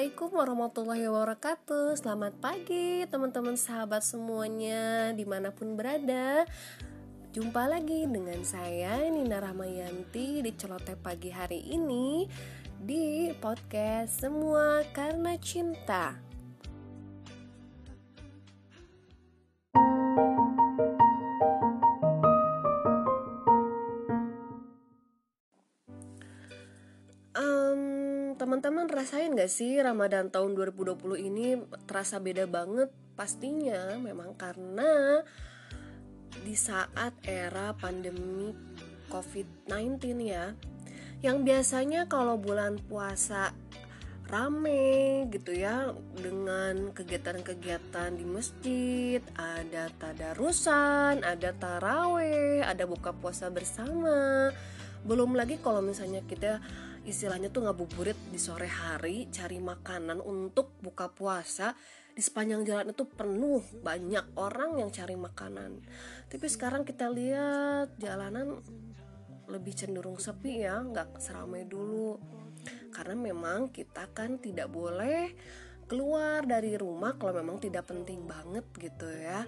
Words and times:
Assalamualaikum 0.00 0.32
warahmatullahi 0.32 1.04
wabarakatuh. 1.12 1.92
Selamat 2.00 2.32
pagi 2.40 3.04
teman-teman 3.12 3.52
sahabat 3.52 4.00
semuanya 4.00 5.12
Di 5.12 5.28
mana 5.28 5.52
pun 5.52 5.76
berada. 5.76 6.48
Jumpa 7.36 7.68
lagi 7.68 8.08
dengan 8.08 8.40
saya 8.40 8.96
Nina 9.12 9.44
Rahmayanti 9.44 10.40
Di 10.40 10.56
celoteh 10.56 10.96
pagi 10.96 11.28
hari 11.28 11.60
ini 11.76 12.24
Di 12.80 13.28
podcast 13.44 14.24
Semua 14.24 14.88
Karena 14.96 15.36
Cinta 15.36 16.29
teman-teman 29.10 29.34
rasain 29.34 29.42
gak 29.42 29.50
sih 29.50 29.74
Ramadan 29.82 30.30
tahun 30.30 30.54
2020 30.54 31.18
ini 31.18 31.58
terasa 31.90 32.22
beda 32.22 32.46
banget? 32.46 32.94
Pastinya 33.18 33.98
memang 33.98 34.38
karena 34.38 35.26
di 36.46 36.54
saat 36.54 37.18
era 37.26 37.74
pandemi 37.74 38.54
COVID-19 39.10 39.98
ya 40.22 40.54
yang 41.26 41.42
biasanya 41.42 42.06
kalau 42.06 42.38
bulan 42.38 42.78
puasa 42.86 43.50
rame 44.30 45.26
gitu 45.34 45.58
ya 45.58 45.90
dengan 46.14 46.94
kegiatan-kegiatan 46.94 48.14
di 48.14 48.22
masjid 48.22 49.18
ada 49.34 49.90
tadarusan 49.98 51.26
ada 51.26 51.50
taraweh 51.58 52.62
ada 52.62 52.86
buka 52.86 53.10
puasa 53.10 53.50
bersama. 53.50 54.54
Belum 55.02 55.34
lagi 55.34 55.58
kalau 55.58 55.82
misalnya 55.82 56.22
kita 56.30 56.62
istilahnya 57.08 57.48
tuh 57.48 57.64
ngabuburit 57.64 58.16
di 58.28 58.36
sore 58.36 58.68
hari 58.68 59.28
cari 59.32 59.56
makanan 59.56 60.20
untuk 60.20 60.76
buka 60.84 61.08
puasa. 61.08 61.72
Di 62.10 62.20
sepanjang 62.20 62.66
jalan 62.66 62.92
itu 62.92 63.06
penuh 63.06 63.62
banyak 63.80 64.36
orang 64.36 64.82
yang 64.82 64.90
cari 64.92 65.16
makanan. 65.16 65.80
Tapi 66.28 66.46
sekarang 66.50 66.82
kita 66.84 67.08
lihat 67.08 67.96
jalanan 67.96 68.60
lebih 69.48 69.74
cenderung 69.74 70.20
sepi 70.20 70.66
ya 70.66 70.82
nggak 70.84 71.22
seramai 71.22 71.64
dulu. 71.64 72.20
Karena 72.92 73.16
memang 73.16 73.72
kita 73.72 74.10
kan 74.12 74.36
tidak 74.36 74.68
boleh 74.68 75.32
keluar 75.90 76.46
dari 76.46 76.78
rumah 76.78 77.18
kalau 77.18 77.42
memang 77.42 77.58
tidak 77.58 77.90
penting 77.90 78.22
banget 78.22 78.62
gitu 78.78 79.10
ya 79.10 79.42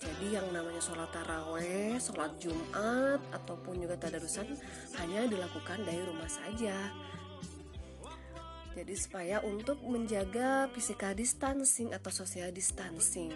jadi 0.00 0.40
yang 0.40 0.48
namanya 0.56 0.80
sholat 0.80 1.12
taraweh, 1.12 2.00
sholat 2.00 2.32
jumat, 2.40 3.20
ataupun 3.36 3.84
juga 3.84 4.00
tadarusan 4.00 4.48
hanya 4.96 5.28
dilakukan 5.28 5.84
dari 5.84 6.00
rumah 6.00 6.28
saja. 6.28 6.88
Jadi 8.72 8.94
supaya 8.96 9.44
untuk 9.44 9.76
menjaga 9.84 10.72
physical 10.72 11.12
distancing 11.12 11.92
atau 11.92 12.08
social 12.08 12.48
distancing. 12.48 13.28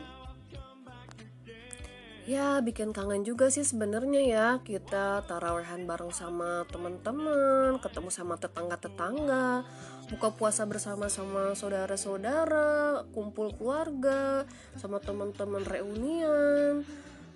Ya 2.24 2.56
bikin 2.64 2.96
kangen 2.96 3.20
juga 3.20 3.52
sih 3.52 3.68
sebenarnya 3.68 4.22
ya 4.24 4.46
kita 4.64 5.28
tarawehan 5.28 5.84
bareng 5.84 6.08
sama 6.16 6.64
teman-teman, 6.72 7.76
ketemu 7.84 8.08
sama 8.08 8.40
tetangga-tetangga, 8.40 9.68
buka 10.10 10.32
puasa 10.34 10.68
bersama 10.68 11.08
sama 11.08 11.56
saudara-saudara, 11.56 13.04
kumpul 13.16 13.54
keluarga, 13.56 14.44
sama 14.76 15.00
teman-teman 15.00 15.64
reunian. 15.64 16.84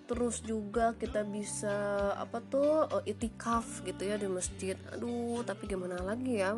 Terus 0.09 0.41
juga 0.41 0.97
kita 0.97 1.21
bisa 1.25 2.13
apa 2.17 2.41
tuh 2.41 2.89
eh, 3.01 3.13
itikaf 3.13 3.85
gitu 3.85 4.09
ya 4.09 4.17
di 4.17 4.29
masjid. 4.29 4.77
Aduh, 4.97 5.45
tapi 5.45 5.69
gimana 5.69 6.01
lagi 6.01 6.41
ya? 6.41 6.57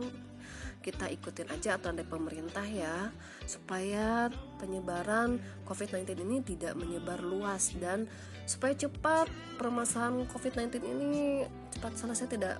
kita 0.80 1.12
ikutin 1.12 1.52
aja 1.52 1.76
aturan 1.76 2.00
dari 2.00 2.08
pemerintah 2.08 2.64
ya 2.64 3.12
supaya 3.44 4.32
penyebaran 4.56 5.36
COVID-19 5.68 6.24
ini 6.24 6.40
tidak 6.40 6.72
menyebar 6.72 7.20
luas 7.20 7.76
dan 7.76 8.08
supaya 8.48 8.72
cepat 8.72 9.28
permasalahan 9.60 10.24
COVID-19 10.32 10.80
ini 10.80 11.44
cepat 11.76 12.00
selesai 12.00 12.32
tidak 12.32 12.56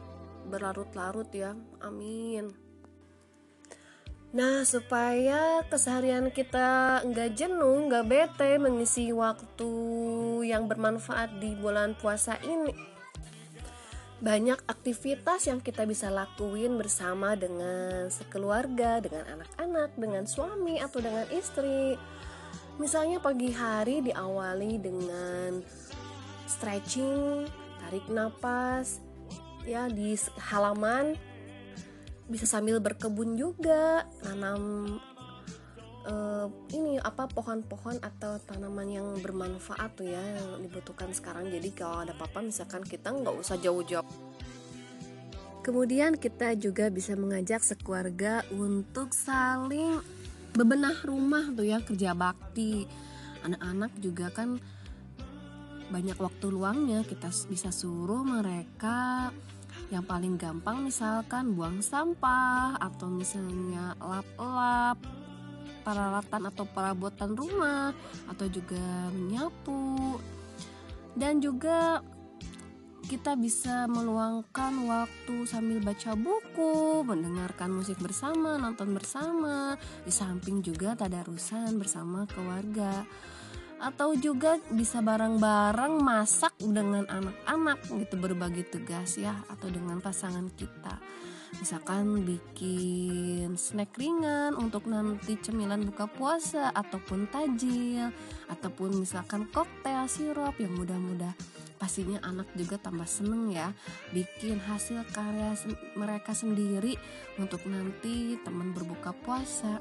berlarut-larut 0.52 1.32
ya 1.32 1.56
amin 1.80 2.69
Nah, 4.30 4.62
supaya 4.62 5.66
keseharian 5.66 6.30
kita 6.30 7.02
nggak 7.02 7.34
jenuh, 7.34 7.90
nggak 7.90 8.06
bete 8.06 8.62
mengisi 8.62 9.10
waktu 9.10 9.72
yang 10.46 10.70
bermanfaat 10.70 11.42
di 11.42 11.58
bulan 11.58 11.98
puasa 11.98 12.38
ini, 12.46 12.70
banyak 14.22 14.60
aktivitas 14.70 15.50
yang 15.50 15.58
kita 15.58 15.82
bisa 15.82 16.14
lakuin 16.14 16.78
bersama 16.78 17.34
dengan 17.34 18.06
sekeluarga, 18.06 19.02
dengan 19.02 19.26
anak-anak, 19.34 19.98
dengan 19.98 20.24
suami 20.30 20.78
atau 20.78 21.02
dengan 21.02 21.26
istri. 21.34 21.98
Misalnya 22.78 23.18
pagi 23.18 23.50
hari 23.50 23.98
diawali 24.04 24.78
dengan 24.78 25.58
stretching, 26.46 27.50
tarik 27.82 28.06
napas, 28.06 29.02
ya 29.66 29.90
di 29.90 30.14
halaman 30.52 31.18
bisa 32.30 32.46
sambil 32.46 32.78
berkebun 32.78 33.34
juga, 33.34 34.06
nanam 34.22 34.86
uh, 36.06 36.46
ini 36.72 36.96
apa 37.02 37.26
pohon-pohon 37.26 37.98
atau 38.00 38.38
tanaman 38.46 38.88
yang 38.88 39.08
bermanfaat 39.18 39.98
tuh 39.98 40.08
ya 40.08 40.22
yang 40.22 40.62
dibutuhkan 40.62 41.10
sekarang. 41.10 41.50
Jadi 41.50 41.74
kalau 41.74 42.06
ada 42.06 42.14
apa-apa 42.14 42.40
misalkan 42.46 42.86
kita 42.86 43.10
nggak 43.10 43.34
usah 43.34 43.58
jauh-jauh. 43.58 44.06
Kemudian 45.60 46.16
kita 46.16 46.56
juga 46.56 46.88
bisa 46.88 47.12
mengajak 47.18 47.60
sekeluarga 47.60 48.40
untuk 48.54 49.12
saling 49.12 50.00
bebenah 50.56 50.96
rumah 51.04 51.52
tuh 51.52 51.68
ya 51.68 51.84
kerja 51.84 52.16
bakti. 52.16 52.88
Anak-anak 53.44 53.92
juga 54.00 54.32
kan 54.32 54.56
banyak 55.90 56.16
waktu 56.16 56.46
luangnya 56.48 57.02
kita 57.02 57.28
bisa 57.50 57.74
suruh 57.74 58.22
mereka 58.22 59.28
yang 59.90 60.06
paling 60.06 60.38
gampang 60.38 60.86
misalkan 60.86 61.58
buang 61.58 61.82
sampah 61.82 62.78
atau 62.78 63.10
misalnya 63.10 63.98
lap-lap 63.98 64.96
peralatan 65.82 66.42
atau 66.46 66.64
perabotan 66.70 67.34
rumah 67.34 67.90
atau 68.30 68.46
juga 68.46 69.10
menyapu 69.10 70.18
dan 71.18 71.42
juga 71.42 71.98
kita 73.10 73.34
bisa 73.34 73.90
meluangkan 73.90 74.86
waktu 74.86 75.42
sambil 75.42 75.82
baca 75.82 76.14
buku, 76.14 77.02
mendengarkan 77.02 77.74
musik 77.74 77.98
bersama, 77.98 78.54
nonton 78.54 78.94
bersama, 78.94 79.74
di 80.06 80.14
samping 80.14 80.62
juga 80.62 80.94
tadarusan 80.94 81.74
bersama 81.74 82.22
keluarga. 82.30 83.02
Atau 83.80 84.12
juga 84.12 84.60
bisa 84.68 85.00
bareng-bareng 85.00 86.04
masak 86.04 86.52
dengan 86.60 87.08
anak-anak 87.08 87.80
gitu 87.88 88.14
berbagi 88.20 88.68
tugas 88.68 89.16
ya 89.16 89.32
atau 89.48 89.72
dengan 89.72 90.04
pasangan 90.04 90.52
kita. 90.52 91.00
Misalkan 91.58 92.22
bikin 92.22 93.58
snack 93.58 93.98
ringan 93.98 94.54
untuk 94.54 94.86
nanti 94.86 95.34
cemilan 95.40 95.82
buka 95.82 96.06
puasa 96.06 96.70
ataupun 96.70 97.26
tajil 97.26 98.14
ataupun 98.46 99.02
misalkan 99.02 99.50
koktail 99.50 100.06
sirup 100.06 100.54
yang 100.62 100.76
mudah-mudah 100.78 101.34
pastinya 101.80 102.20
anak 102.20 102.46
juga 102.52 102.76
tambah 102.76 103.08
seneng 103.08 103.48
ya. 103.50 103.72
Bikin 104.12 104.60
hasil 104.60 105.08
karya 105.16 105.56
mereka 105.96 106.36
sendiri 106.36 107.00
untuk 107.40 107.64
nanti 107.64 108.36
teman 108.44 108.76
berbuka 108.76 109.16
puasa. 109.24 109.80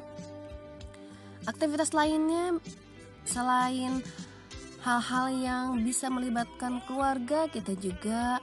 Aktivitas 1.43 1.91
lainnya 1.91 2.55
selain 3.29 4.01
hal-hal 4.81 5.27
yang 5.29 5.65
bisa 5.85 6.09
melibatkan 6.09 6.81
keluarga 6.89 7.45
kita 7.45 7.77
juga 7.77 8.41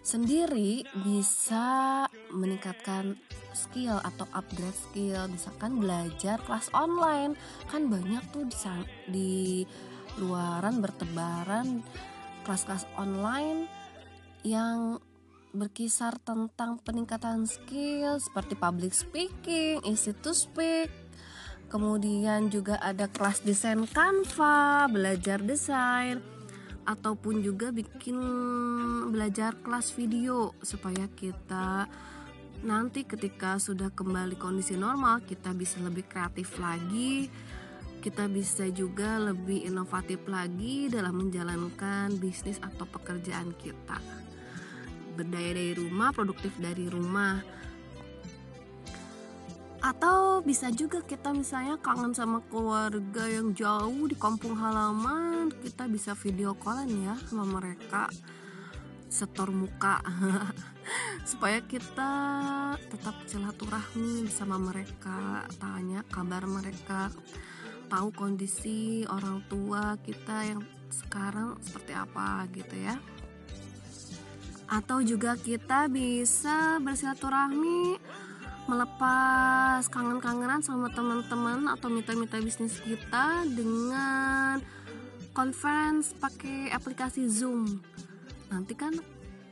sendiri 0.00 0.88
bisa 1.04 2.08
meningkatkan 2.32 3.20
skill 3.52 4.00
atau 4.00 4.24
upgrade 4.32 4.80
skill. 4.88 5.28
Misalkan 5.28 5.76
belajar 5.76 6.40
kelas 6.48 6.72
online. 6.72 7.36
Kan 7.68 7.92
banyak 7.92 8.24
tuh 8.32 8.48
di, 8.48 8.56
di 9.12 9.32
luaran 10.16 10.80
bertebaran 10.80 11.84
kelas-kelas 12.48 12.88
online 12.96 13.68
yang 14.46 14.96
berkisar 15.52 16.16
tentang 16.24 16.80
peningkatan 16.80 17.44
skill 17.44 18.16
seperti 18.20 18.54
public 18.56 18.92
speaking, 18.96 19.80
easy 19.84 20.12
to 20.24 20.32
speak, 20.32 20.88
kemudian 21.68 22.48
juga 22.48 22.80
ada 22.80 23.06
kelas 23.08 23.44
desain 23.44 23.84
Canva, 23.88 24.88
belajar 24.88 25.40
desain, 25.44 26.20
ataupun 26.88 27.44
juga 27.44 27.68
bikin 27.68 28.16
belajar 29.12 29.56
kelas 29.60 29.92
video 29.92 30.56
supaya 30.64 31.04
kita 31.12 31.84
nanti 32.64 33.06
ketika 33.06 33.60
sudah 33.60 33.92
kembali 33.94 34.34
kondisi 34.34 34.74
normal 34.74 35.22
kita 35.22 35.54
bisa 35.54 35.78
lebih 35.78 36.10
kreatif 36.10 36.58
lagi 36.58 37.30
kita 37.98 38.30
bisa 38.30 38.64
juga 38.70 39.18
lebih 39.18 39.66
inovatif 39.66 40.22
lagi 40.30 40.86
dalam 40.86 41.18
menjalankan 41.18 42.14
bisnis 42.22 42.62
atau 42.62 42.86
pekerjaan 42.86 43.52
kita. 43.58 43.98
Berdaya 45.18 45.50
dari 45.50 45.74
rumah 45.74 46.14
produktif 46.14 46.54
dari 46.62 46.86
rumah 46.86 47.42
atau 49.78 50.42
bisa 50.42 50.74
juga 50.74 50.98
kita 51.06 51.30
misalnya 51.30 51.78
kangen 51.78 52.10
sama 52.10 52.42
keluarga 52.50 53.30
yang 53.30 53.54
jauh 53.54 54.10
di 54.10 54.18
kampung 54.18 54.58
halaman 54.58 55.54
kita 55.62 55.86
bisa 55.86 56.18
video 56.18 56.58
callan 56.58 56.90
ya 56.90 57.14
sama 57.30 57.46
mereka. 57.46 58.10
Setor 59.08 59.54
muka. 59.54 60.02
Supaya 61.30 61.62
kita 61.64 62.12
tetap 62.90 63.16
silaturahmi 63.24 64.28
bersama 64.28 64.56
mereka 64.60 65.46
tanya 65.56 66.04
kabar 66.08 66.44
mereka 66.44 67.12
tahu 67.88 68.12
kondisi 68.12 69.08
orang 69.08 69.40
tua 69.48 69.96
kita 70.04 70.44
yang 70.44 70.60
sekarang 70.92 71.56
seperti 71.64 71.92
apa 71.96 72.44
gitu 72.52 72.76
ya. 72.76 72.96
Atau 74.68 75.00
juga 75.00 75.38
kita 75.40 75.88
bisa 75.88 76.76
bersilaturahmi 76.84 77.96
melepas 78.68 79.80
kangen-kangenan 79.88 80.60
sama 80.60 80.92
teman-teman 80.92 81.72
atau 81.72 81.88
mitra-mitra 81.88 82.44
bisnis 82.44 82.76
kita 82.84 83.48
dengan 83.48 84.60
conference 85.32 86.12
pakai 86.12 86.68
aplikasi 86.68 87.32
Zoom. 87.32 87.80
Nanti 88.52 88.76
kan 88.76 88.92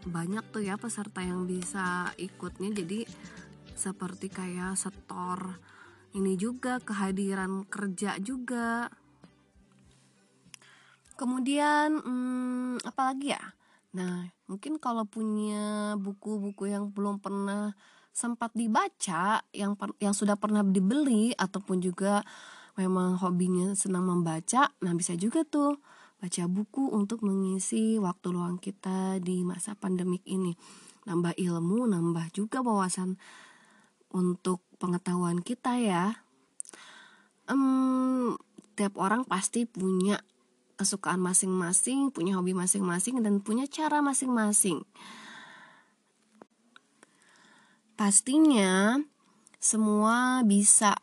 banyak 0.04 0.44
tuh 0.52 0.60
ya 0.60 0.76
peserta 0.76 1.24
yang 1.24 1.48
bisa 1.48 2.12
ikutnya 2.20 2.76
jadi 2.76 3.08
seperti 3.72 4.28
kayak 4.28 4.76
setor 4.76 5.64
ini 6.12 6.36
juga 6.36 6.76
kehadiran 6.84 7.64
kerja 7.64 8.20
juga. 8.20 8.92
Kemudian 11.16 12.04
hmm, 12.04 12.84
apa 12.84 13.16
lagi 13.16 13.32
ya? 13.32 13.44
Nah, 13.96 14.28
mungkin 14.44 14.76
kalau 14.76 15.08
punya 15.08 15.96
buku-buku 15.96 16.68
yang 16.68 16.92
belum 16.92 17.16
pernah 17.16 17.72
sempat 18.16 18.48
dibaca, 18.56 19.44
yang 19.52 19.76
yang 20.00 20.16
sudah 20.16 20.40
pernah 20.40 20.64
dibeli 20.64 21.36
ataupun 21.36 21.84
juga 21.84 22.24
memang 22.80 23.20
hobinya 23.20 23.76
senang 23.76 24.08
membaca, 24.08 24.72
nah 24.80 24.96
bisa 24.96 25.12
juga 25.20 25.44
tuh 25.44 25.76
baca 26.16 26.48
buku 26.48 26.96
untuk 26.96 27.20
mengisi 27.20 28.00
waktu 28.00 28.32
luang 28.32 28.56
kita 28.56 29.20
di 29.20 29.44
masa 29.44 29.76
pandemik 29.76 30.24
ini. 30.24 30.56
Nambah 31.04 31.36
ilmu, 31.36 31.84
nambah 31.92 32.32
juga 32.32 32.64
wawasan 32.64 33.20
untuk 34.16 34.64
pengetahuan 34.80 35.44
kita 35.44 35.76
ya. 35.76 36.24
Um, 37.52 38.40
tiap 38.80 38.96
orang 38.96 39.28
pasti 39.28 39.68
punya 39.68 40.24
kesukaan 40.80 41.20
masing-masing, 41.20 42.08
punya 42.16 42.40
hobi 42.40 42.56
masing-masing, 42.56 43.20
dan 43.20 43.44
punya 43.44 43.68
cara 43.68 44.00
masing-masing. 44.00 44.84
Pastinya, 47.96 49.00
semua 49.56 50.44
bisa 50.44 51.00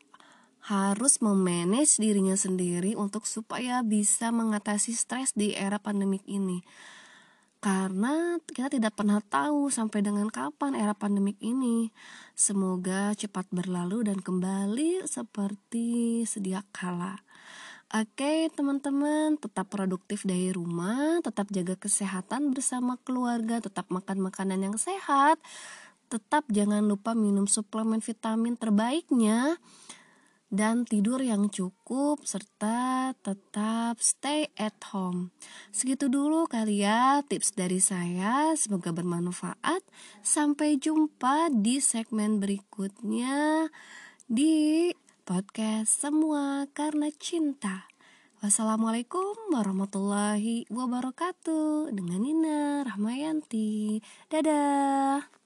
harus 0.70 1.20
memanage 1.26 1.98
dirinya 1.98 2.38
sendiri 2.38 2.94
untuk 2.94 3.26
supaya 3.26 3.82
bisa 3.82 4.30
mengatasi 4.30 4.94
stres 4.94 5.34
di 5.34 5.58
era 5.58 5.82
pandemik 5.82 6.22
ini. 6.30 6.62
Karena 7.66 8.38
kita 8.46 8.70
tidak 8.70 8.94
pernah 8.94 9.26
tahu 9.26 9.74
sampai 9.74 10.06
dengan 10.06 10.30
kapan 10.30 10.78
era 10.78 10.94
pandemik 10.94 11.42
ini. 11.42 11.90
Semoga 12.38 13.18
cepat 13.18 13.50
berlalu 13.50 14.06
dan 14.06 14.22
kembali 14.22 15.10
seperti 15.10 16.22
sedia 16.30 16.62
kala. 16.70 17.26
Oke 17.94 18.50
teman-teman 18.50 19.38
tetap 19.38 19.70
produktif 19.70 20.26
dari 20.26 20.50
rumah 20.50 21.22
Tetap 21.22 21.54
jaga 21.54 21.78
kesehatan 21.78 22.50
bersama 22.50 22.98
keluarga 23.06 23.62
Tetap 23.62 23.86
makan 23.94 24.18
makanan 24.18 24.66
yang 24.66 24.82
sehat 24.82 25.38
Tetap 26.14 26.46
jangan 26.54 26.86
lupa 26.86 27.18
minum 27.18 27.50
suplemen 27.50 27.98
vitamin 27.98 28.54
terbaiknya 28.54 29.58
dan 30.54 30.86
tidur 30.86 31.18
yang 31.26 31.50
cukup 31.50 32.22
serta 32.22 33.10
tetap 33.26 33.98
stay 33.98 34.54
at 34.54 34.78
home. 34.94 35.34
Segitu 35.74 36.14
dulu 36.14 36.46
kali 36.46 36.86
ya 36.86 37.26
tips 37.26 37.58
dari 37.58 37.82
saya, 37.82 38.54
semoga 38.54 38.94
bermanfaat. 38.94 39.82
Sampai 40.22 40.78
jumpa 40.78 41.50
di 41.50 41.82
segmen 41.82 42.38
berikutnya 42.38 43.74
di 44.30 44.94
podcast 45.26 45.98
semua 45.98 46.70
karena 46.78 47.10
cinta. 47.10 47.90
Wassalamualaikum 48.46 49.50
warahmatullahi 49.50 50.70
wabarakatuh 50.70 51.90
dengan 51.90 52.22
Nina 52.22 52.86
Rahmayanti. 52.86 53.98
Dadah. 54.30 55.43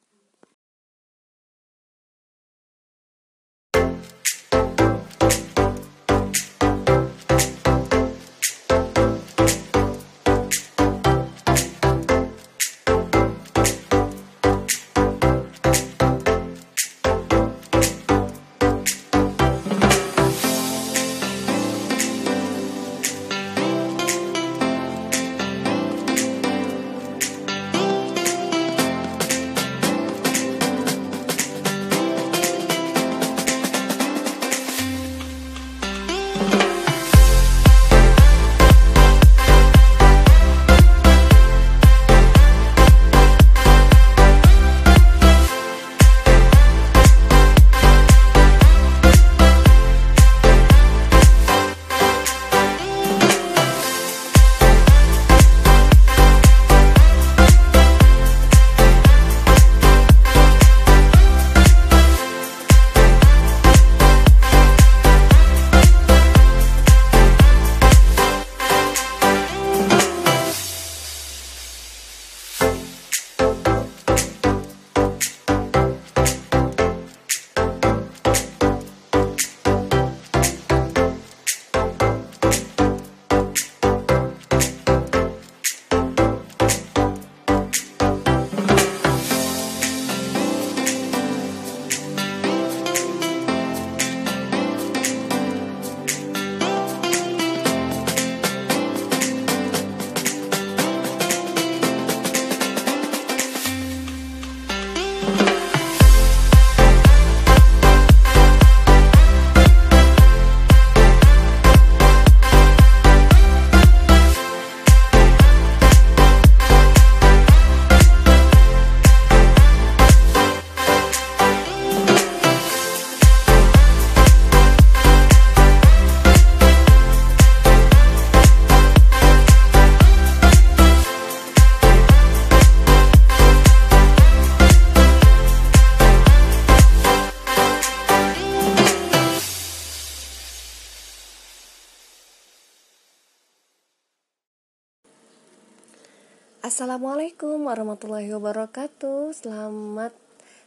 Warahmatullahi 147.67 148.31
wabarakatuh 148.31 149.35
Selamat 149.35 150.15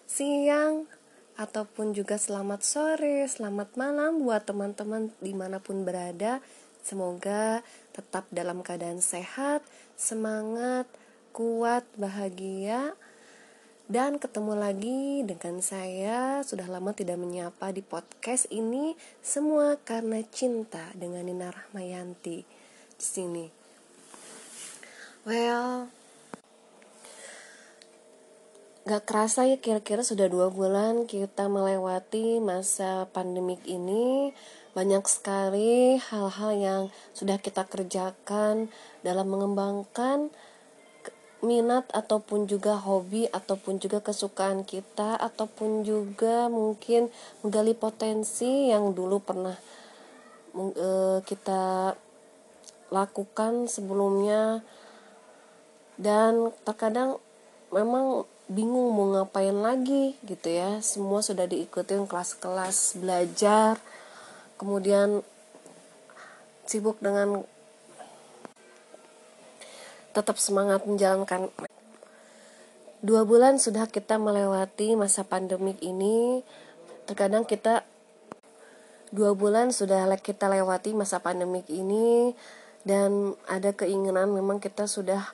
siang 0.04 0.85
ataupun 1.33 1.97
juga 1.97 2.21
selamat 2.21 2.61
sore, 2.61 3.25
selamat 3.25 3.73
malam 3.80 4.21
buat 4.21 4.45
teman-teman 4.45 5.09
di 5.25 5.33
mana 5.33 5.64
pun 5.64 5.88
berada. 5.88 6.45
Semoga 6.85 7.64
tetap 7.97 8.28
dalam 8.28 8.61
keadaan 8.61 9.00
sehat, 9.00 9.64
semangat, 9.97 10.85
kuat, 11.33 11.88
bahagia. 11.97 12.92
Dan 13.88 14.21
ketemu 14.21 14.61
lagi 14.61 15.25
dengan 15.25 15.64
saya 15.64 16.45
Sudah 16.45 16.69
lama 16.69 16.92
tidak 16.92 17.16
menyapa 17.16 17.73
di 17.73 17.80
podcast 17.80 18.45
ini 18.52 18.92
Semua 19.25 19.80
karena 19.83 20.21
cinta 20.28 20.92
dengan 20.92 21.25
Nina 21.25 21.49
Rahmayanti 21.49 22.45
di 22.92 23.07
sini. 23.09 23.49
Well, 25.25 26.00
Gak 28.90 29.06
kerasa 29.06 29.47
ya 29.47 29.54
kira-kira 29.62 30.02
sudah 30.02 30.26
dua 30.26 30.50
bulan 30.50 31.06
kita 31.06 31.47
melewati 31.47 32.42
masa 32.42 33.06
pandemik 33.14 33.62
ini. 33.62 34.35
Banyak 34.75 35.06
sekali 35.06 35.94
hal-hal 35.94 36.50
yang 36.59 36.82
sudah 37.14 37.38
kita 37.38 37.70
kerjakan 37.70 38.66
dalam 39.06 39.30
mengembangkan 39.30 40.35
minat 41.38 41.87
ataupun 41.94 42.50
juga 42.50 42.82
hobi 42.82 43.30
ataupun 43.30 43.78
juga 43.78 44.02
kesukaan 44.02 44.66
kita 44.66 45.14
ataupun 45.23 45.87
juga 45.87 46.50
mungkin 46.50 47.14
menggali 47.47 47.78
potensi 47.78 48.75
yang 48.75 48.90
dulu 48.90 49.23
pernah 49.23 49.54
uh, 50.59 51.23
kita 51.23 51.94
lakukan 52.90 53.70
sebelumnya. 53.70 54.66
Dan 55.94 56.50
terkadang 56.66 57.23
memang 57.70 58.26
bingung 58.50 58.90
mau 58.90 59.07
ngapain 59.14 59.54
lagi 59.54 60.19
gitu 60.26 60.50
ya. 60.50 60.83
Semua 60.83 61.23
sudah 61.23 61.47
diikutin 61.47 62.11
kelas-kelas 62.11 62.99
belajar. 62.99 63.78
Kemudian 64.59 65.23
sibuk 66.66 66.99
dengan 66.99 67.47
tetap 70.11 70.35
semangat 70.42 70.83
menjalankan. 70.83 71.54
Dua 73.00 73.23
bulan 73.23 73.62
sudah 73.62 73.87
kita 73.87 74.19
melewati 74.19 74.99
masa 74.99 75.23
pandemik 75.23 75.78
ini. 75.80 76.42
Terkadang 77.07 77.47
kita 77.47 77.87
dua 79.14 79.33
bulan 79.38 79.71
sudah 79.71 80.11
kita 80.19 80.50
lewati 80.50 80.90
masa 80.92 81.23
pandemik 81.23 81.71
ini. 81.71 82.35
Dan 82.83 83.38
ada 83.47 83.71
keinginan 83.71 84.35
memang 84.35 84.59
kita 84.59 84.90
sudah 84.90 85.30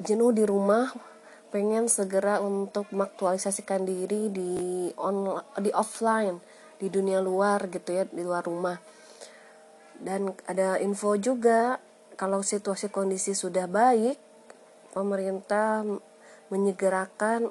jenuh 0.00 0.32
di 0.32 0.46
rumah 0.46 0.94
pengen 1.48 1.88
segera 1.88 2.44
untuk 2.44 2.92
mengaktualisasikan 2.92 3.88
diri 3.88 4.28
di 4.28 4.52
on 5.00 5.40
di 5.60 5.72
offline 5.72 6.36
di 6.76 6.92
dunia 6.92 7.18
luar 7.24 7.72
gitu 7.72 7.90
ya 7.96 8.04
di 8.04 8.22
luar 8.22 8.44
rumah. 8.44 8.78
Dan 9.98 10.30
ada 10.46 10.78
info 10.78 11.18
juga 11.18 11.82
kalau 12.14 12.44
situasi 12.44 12.92
kondisi 12.92 13.34
sudah 13.34 13.66
baik 13.66 14.14
pemerintah 14.94 15.82
menyegerakan 16.48 17.50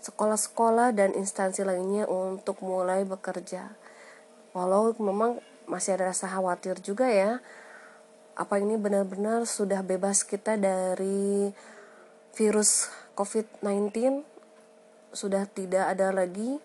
sekolah-sekolah 0.00 0.94
dan 0.94 1.10
instansi 1.18 1.66
lainnya 1.66 2.06
untuk 2.06 2.62
mulai 2.62 3.02
bekerja. 3.02 3.74
Walau 4.54 4.94
memang 5.02 5.42
masih 5.66 5.98
ada 5.98 6.14
rasa 6.14 6.30
khawatir 6.30 6.78
juga 6.78 7.10
ya 7.10 7.42
apa 8.36 8.60
ini 8.60 8.76
benar-benar 8.76 9.48
sudah 9.48 9.80
bebas 9.80 10.20
kita 10.20 10.60
dari 10.60 11.50
virus 12.36 12.92
COVID-19 13.16 14.20
sudah 15.16 15.48
tidak 15.48 15.96
ada 15.96 16.12
lagi. 16.12 16.60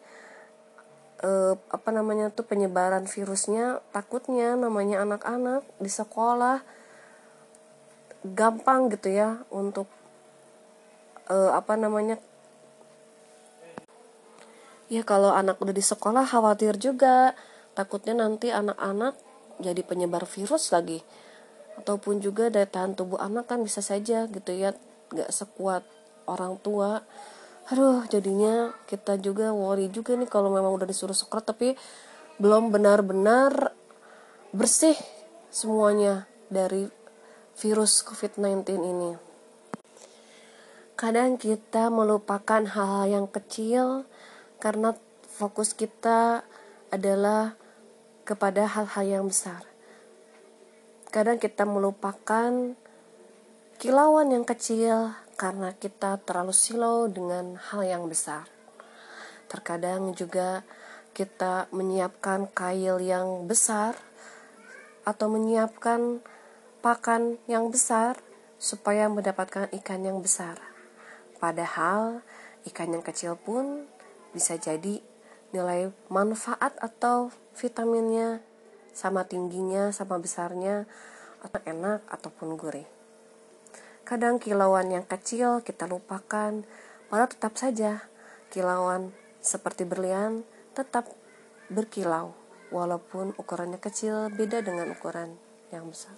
Eh, 1.22 1.54
apa 1.72 1.90
namanya 1.94 2.34
tuh 2.34 2.44
penyebaran 2.44 3.08
virusnya 3.08 3.80
takutnya 3.96 4.58
namanya 4.58 5.06
anak-anak 5.06 5.62
di 5.78 5.86
sekolah 5.86 6.66
gampang 8.26 8.90
gitu 8.90 9.14
ya 9.14 9.46
untuk 9.54 9.86
eh, 11.30 11.52
apa 11.54 11.78
namanya 11.78 12.18
ya 14.90 15.06
kalau 15.06 15.30
anak 15.30 15.62
udah 15.62 15.78
di 15.78 15.86
sekolah 15.86 16.26
khawatir 16.26 16.82
juga 16.82 17.38
takutnya 17.78 18.18
nanti 18.18 18.50
anak-anak 18.50 19.14
jadi 19.62 19.82
penyebar 19.86 20.26
virus 20.26 20.74
lagi. 20.74 21.06
Ataupun 21.78 22.20
juga 22.20 22.50
daya 22.50 22.66
tahan 22.66 22.98
tubuh 22.98 23.22
anak 23.22 23.48
kan 23.48 23.62
bisa 23.62 23.80
saja 23.80 24.26
gitu 24.26 24.52
ya 24.58 24.74
nggak 25.12 25.32
sekuat 25.32 25.84
orang 26.28 26.58
tua 26.60 27.04
aduh 27.70 28.04
jadinya 28.10 28.76
kita 28.90 29.16
juga 29.22 29.54
worry 29.56 29.88
juga 29.88 30.18
nih 30.18 30.28
kalau 30.28 30.52
memang 30.52 30.76
udah 30.76 30.88
disuruh 30.88 31.16
sekolah 31.16 31.46
tapi 31.46 31.78
belum 32.42 32.74
benar-benar 32.74 33.76
bersih 34.52 34.98
semuanya 35.54 36.28
dari 36.52 36.88
virus 37.60 38.02
COVID-19 38.04 38.66
ini. 38.82 39.12
Kadang 40.98 41.38
kita 41.38 41.94
melupakan 41.94 42.66
hal-hal 42.66 43.06
yang 43.08 43.28
kecil 43.30 44.10
karena 44.58 44.98
fokus 45.30 45.78
kita 45.78 46.46
adalah 46.90 47.54
kepada 48.26 48.66
hal-hal 48.66 49.06
yang 49.06 49.26
besar. 49.30 49.66
Kadang 51.14 51.38
kita 51.38 51.68
melupakan 51.68 52.74
kilauan 53.82 54.30
yang 54.30 54.46
kecil 54.46 55.10
karena 55.42 55.74
kita 55.74 56.22
terlalu 56.22 56.54
silau 56.54 57.10
dengan 57.10 57.58
hal 57.58 57.82
yang 57.82 58.06
besar. 58.06 58.46
Terkadang 59.50 60.14
juga 60.14 60.62
kita 61.18 61.66
menyiapkan 61.74 62.46
kail 62.54 63.02
yang 63.02 63.50
besar 63.50 63.98
atau 65.02 65.34
menyiapkan 65.34 66.22
pakan 66.86 67.42
yang 67.50 67.74
besar 67.74 68.22
supaya 68.62 69.10
mendapatkan 69.10 69.74
ikan 69.82 70.06
yang 70.06 70.22
besar. 70.22 70.62
Padahal 71.42 72.22
ikan 72.70 72.94
yang 72.94 73.02
kecil 73.02 73.34
pun 73.34 73.90
bisa 74.30 74.62
jadi 74.62 75.02
nilai 75.58 75.90
manfaat 76.06 76.78
atau 76.78 77.34
vitaminnya 77.58 78.46
sama 78.94 79.26
tingginya, 79.26 79.90
sama 79.90 80.22
besarnya, 80.22 80.86
atau 81.42 81.58
enak 81.66 82.06
ataupun 82.14 82.62
gurih. 82.62 83.01
Kadang 84.12 84.44
kilauan 84.44 84.92
yang 84.92 85.08
kecil 85.08 85.64
kita 85.64 85.88
lupakan, 85.88 86.68
padahal 87.08 87.32
tetap 87.32 87.56
saja 87.56 88.12
kilauan 88.52 89.16
seperti 89.40 89.88
berlian 89.88 90.44
tetap 90.76 91.08
berkilau, 91.72 92.36
walaupun 92.76 93.32
ukurannya 93.40 93.80
kecil 93.80 94.28
beda 94.36 94.68
dengan 94.68 94.92
ukuran 94.92 95.40
yang 95.72 95.88
besar. 95.88 96.12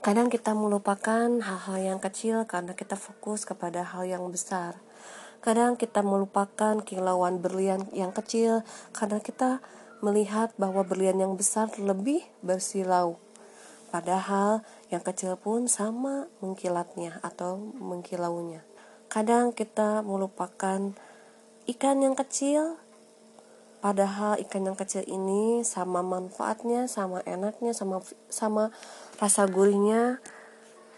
Kadang 0.00 0.32
kita 0.32 0.56
melupakan 0.56 1.28
hal-hal 1.28 1.76
yang 1.84 2.00
kecil 2.00 2.48
karena 2.48 2.72
kita 2.72 2.96
fokus 2.96 3.44
kepada 3.44 3.84
hal 3.84 4.08
yang 4.08 4.24
besar. 4.32 4.80
Kadang 5.44 5.76
kita 5.76 6.00
melupakan 6.00 6.80
kilauan 6.80 7.44
berlian 7.44 7.92
yang 7.92 8.16
kecil 8.16 8.64
karena 8.96 9.20
kita 9.20 9.60
melihat 10.00 10.48
bahwa 10.56 10.80
berlian 10.80 11.20
yang 11.20 11.36
besar 11.36 11.68
lebih 11.76 12.24
bersilau. 12.40 13.20
Padahal 13.92 14.64
yang 14.86 15.02
kecil 15.02 15.34
pun 15.34 15.66
sama 15.66 16.30
mengkilatnya 16.38 17.18
atau 17.22 17.58
mengkilaunya. 17.58 18.62
Kadang 19.10 19.50
kita 19.50 20.02
melupakan 20.06 20.94
ikan 21.66 21.96
yang 21.98 22.14
kecil, 22.14 22.78
padahal 23.82 24.38
ikan 24.46 24.70
yang 24.70 24.78
kecil 24.78 25.02
ini 25.06 25.66
sama 25.66 26.02
manfaatnya, 26.06 26.86
sama 26.86 27.22
enaknya, 27.26 27.74
sama 27.74 28.02
sama 28.30 28.70
rasa 29.18 29.46
gurihnya 29.50 30.22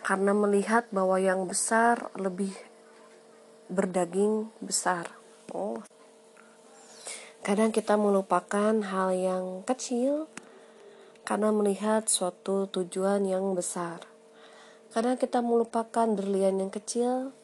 karena 0.04 0.32
melihat 0.32 0.88
bahwa 0.88 1.20
yang 1.20 1.44
besar 1.48 2.12
lebih 2.16 2.52
berdaging 3.68 4.48
besar. 4.60 5.12
Oh. 5.52 5.84
Kadang 7.44 7.72
kita 7.72 7.96
melupakan 7.96 8.76
hal 8.84 9.08
yang 9.16 9.44
kecil 9.64 10.28
karena 11.28 11.52
melihat 11.52 12.08
suatu 12.08 12.64
tujuan 12.72 13.28
yang 13.28 13.52
besar. 13.52 14.00
Karena 14.96 15.20
kita 15.20 15.44
melupakan 15.44 16.08
berlian 16.08 16.56
yang 16.56 16.72
kecil, 16.72 17.36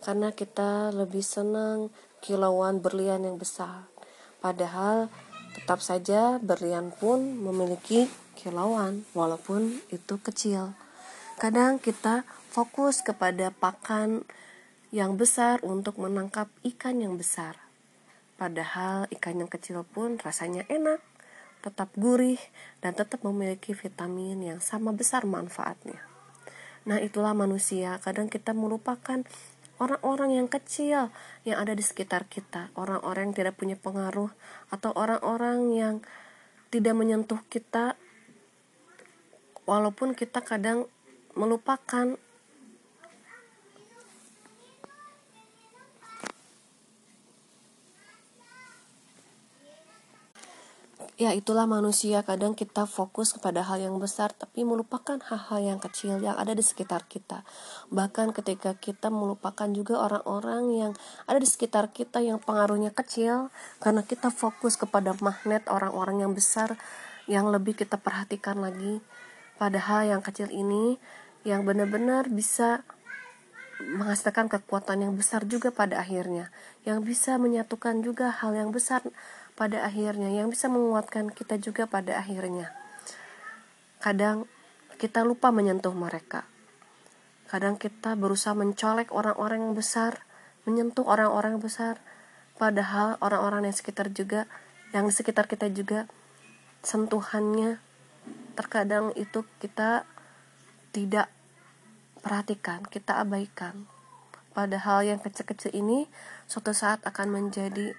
karena 0.00 0.32
kita 0.32 0.88
lebih 0.88 1.20
senang 1.20 1.92
kilauan 2.24 2.80
berlian 2.80 3.28
yang 3.28 3.36
besar. 3.36 3.92
Padahal 4.40 5.12
tetap 5.52 5.84
saja 5.84 6.40
berlian 6.40 6.88
pun 6.96 7.36
memiliki 7.36 8.08
kilauan 8.40 9.04
walaupun 9.12 9.84
itu 9.92 10.16
kecil. 10.16 10.72
Kadang 11.36 11.76
kita 11.76 12.24
fokus 12.48 13.04
kepada 13.04 13.52
pakan 13.52 14.24
yang 14.88 15.20
besar 15.20 15.60
untuk 15.60 16.00
menangkap 16.00 16.48
ikan 16.64 17.04
yang 17.04 17.20
besar. 17.20 17.60
Padahal 18.40 19.04
ikan 19.12 19.44
yang 19.44 19.52
kecil 19.52 19.84
pun 19.84 20.16
rasanya 20.16 20.64
enak 20.72 21.04
tetap 21.66 21.90
gurih, 21.98 22.38
dan 22.78 22.94
tetap 22.94 23.26
memiliki 23.26 23.74
vitamin 23.74 24.38
yang 24.38 24.60
sama 24.62 24.94
besar 24.94 25.26
manfaatnya. 25.26 25.98
Nah, 26.86 27.02
itulah 27.02 27.34
manusia. 27.34 27.98
Kadang 27.98 28.30
kita 28.30 28.54
melupakan 28.54 29.26
orang-orang 29.82 30.38
yang 30.38 30.46
kecil 30.46 31.10
yang 31.42 31.58
ada 31.58 31.74
di 31.74 31.82
sekitar 31.82 32.30
kita, 32.30 32.70
orang-orang 32.78 33.34
yang 33.34 33.36
tidak 33.42 33.58
punya 33.58 33.74
pengaruh, 33.74 34.30
atau 34.70 34.94
orang-orang 34.94 35.74
yang 35.74 35.96
tidak 36.70 36.94
menyentuh 36.94 37.42
kita, 37.50 37.98
walaupun 39.66 40.14
kita 40.14 40.46
kadang 40.46 40.86
melupakan 41.34 42.14
ya 51.16 51.32
itulah 51.32 51.64
manusia. 51.64 52.20
Kadang 52.22 52.52
kita 52.52 52.84
fokus 52.84 53.32
kepada 53.32 53.64
hal 53.64 53.80
yang 53.80 53.96
besar 53.96 54.36
tapi 54.36 54.62
melupakan 54.62 55.16
hal-hal 55.16 55.60
yang 55.60 55.80
kecil 55.80 56.20
yang 56.20 56.36
ada 56.36 56.52
di 56.52 56.60
sekitar 56.60 57.08
kita. 57.08 57.42
Bahkan 57.88 58.36
ketika 58.36 58.76
kita 58.76 59.08
melupakan 59.08 59.66
juga 59.72 60.04
orang-orang 60.04 60.64
yang 60.76 60.92
ada 61.24 61.40
di 61.40 61.48
sekitar 61.48 61.90
kita 61.90 62.20
yang 62.20 62.36
pengaruhnya 62.36 62.92
kecil 62.92 63.48
karena 63.80 64.04
kita 64.04 64.28
fokus 64.28 64.76
kepada 64.76 65.16
magnet 65.24 65.64
orang-orang 65.72 66.22
yang 66.24 66.32
besar 66.36 66.76
yang 67.26 67.48
lebih 67.48 67.74
kita 67.74 67.96
perhatikan 67.96 68.60
lagi. 68.60 69.00
Padahal 69.56 70.04
yang 70.04 70.20
kecil 70.20 70.52
ini 70.52 71.00
yang 71.48 71.64
benar-benar 71.64 72.28
bisa 72.28 72.84
menghasilkan 73.76 74.48
kekuatan 74.48 75.04
yang 75.04 75.14
besar 75.16 75.44
juga 75.44 75.72
pada 75.72 76.00
akhirnya. 76.00 76.52
Yang 76.84 76.98
bisa 77.08 77.36
menyatukan 77.36 78.00
juga 78.04 78.32
hal 78.32 78.56
yang 78.56 78.72
besar 78.72 79.04
pada 79.56 79.88
akhirnya 79.88 80.28
yang 80.28 80.52
bisa 80.52 80.68
menguatkan 80.68 81.32
kita 81.32 81.56
juga 81.56 81.88
pada 81.88 82.20
akhirnya. 82.20 82.76
Kadang 84.04 84.44
kita 85.00 85.24
lupa 85.24 85.48
menyentuh 85.48 85.96
mereka. 85.96 86.44
Kadang 87.48 87.80
kita 87.80 88.14
berusaha 88.14 88.52
mencolek 88.52 89.08
orang-orang 89.10 89.64
yang 89.64 89.74
besar, 89.74 90.28
menyentuh 90.68 91.08
orang-orang 91.08 91.56
yang 91.56 91.64
besar, 91.64 92.04
padahal 92.60 93.16
orang-orang 93.24 93.72
yang 93.72 93.76
sekitar 93.76 94.12
juga, 94.12 94.44
yang 94.92 95.08
di 95.08 95.14
sekitar 95.16 95.48
kita 95.48 95.72
juga 95.72 96.04
sentuhannya 96.84 97.80
terkadang 98.56 99.12
itu 99.16 99.44
kita 99.60 100.04
tidak 100.90 101.28
perhatikan, 102.24 102.82
kita 102.88 103.20
abaikan. 103.22 103.86
Padahal 104.56 105.04
yang 105.04 105.20
kecil-kecil 105.20 105.76
ini 105.76 106.08
suatu 106.48 106.72
saat 106.72 107.04
akan 107.04 107.28
menjadi 107.28 107.92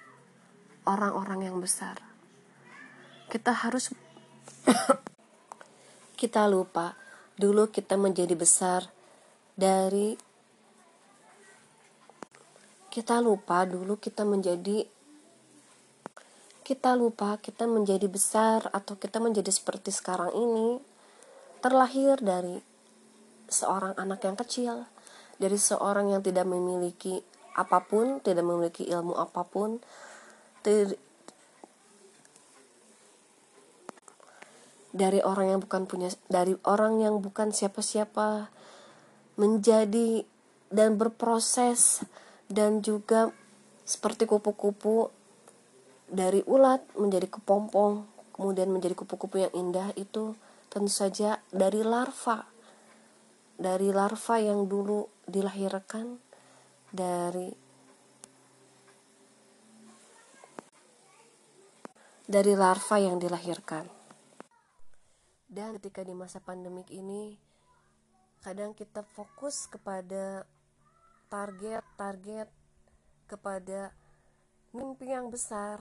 orang-orang 0.88 1.44
yang 1.52 1.60
besar. 1.60 2.00
Kita 3.28 3.52
harus 3.52 3.92
kita 6.20 6.48
lupa 6.48 6.96
dulu 7.36 7.68
kita 7.68 8.00
menjadi 8.00 8.32
besar 8.32 8.88
dari 9.54 10.16
kita 12.88 13.20
lupa 13.22 13.62
dulu 13.62 14.00
kita 14.00 14.26
menjadi 14.26 14.88
kita 16.66 16.98
lupa 16.98 17.38
kita 17.38 17.70
menjadi 17.70 18.10
besar 18.10 18.66
atau 18.74 18.98
kita 18.98 19.22
menjadi 19.22 19.54
seperti 19.54 19.94
sekarang 19.94 20.34
ini 20.34 20.82
terlahir 21.62 22.18
dari 22.18 22.58
seorang 23.46 23.94
anak 23.94 24.26
yang 24.26 24.34
kecil 24.34 24.74
dari 25.38 25.54
seorang 25.54 26.10
yang 26.10 26.26
tidak 26.26 26.44
memiliki 26.50 27.22
apa 27.54 27.86
pun 27.86 28.18
tidak 28.18 28.42
memiliki 28.42 28.82
ilmu 28.90 29.14
apa 29.14 29.46
pun 29.46 29.78
dari 34.92 35.20
orang 35.22 35.56
yang 35.56 35.60
bukan 35.62 35.86
punya 35.86 36.08
dari 36.26 36.56
orang 36.66 37.04
yang 37.04 37.20
bukan 37.22 37.54
siapa-siapa 37.54 38.50
menjadi 39.38 40.26
dan 40.68 40.98
berproses 40.98 42.02
dan 42.50 42.82
juga 42.82 43.30
seperti 43.86 44.26
kupu-kupu 44.26 45.08
dari 46.08 46.42
ulat 46.44 46.82
menjadi 46.98 47.28
kepompong 47.30 48.18
kemudian 48.38 48.70
menjadi 48.70 48.94
kupu-kupu 48.94 49.42
yang 49.42 49.52
indah 49.52 49.90
itu 49.98 50.38
tentu 50.70 50.92
saja 50.92 51.42
dari 51.50 51.82
larva. 51.82 52.46
Dari 53.58 53.90
larva 53.90 54.38
yang 54.38 54.70
dulu 54.70 55.02
dilahirkan 55.26 56.22
dari 56.94 57.50
dari 62.28 62.52
larva 62.52 63.00
yang 63.00 63.16
dilahirkan. 63.16 63.88
Dan 65.48 65.80
ketika 65.80 66.04
di 66.04 66.12
masa 66.12 66.44
pandemik 66.44 66.92
ini, 66.92 67.40
kadang 68.44 68.76
kita 68.76 69.00
fokus 69.00 69.64
kepada 69.64 70.44
target-target, 71.32 72.52
kepada 73.24 73.96
mimpi 74.76 75.08
yang 75.08 75.32
besar, 75.32 75.80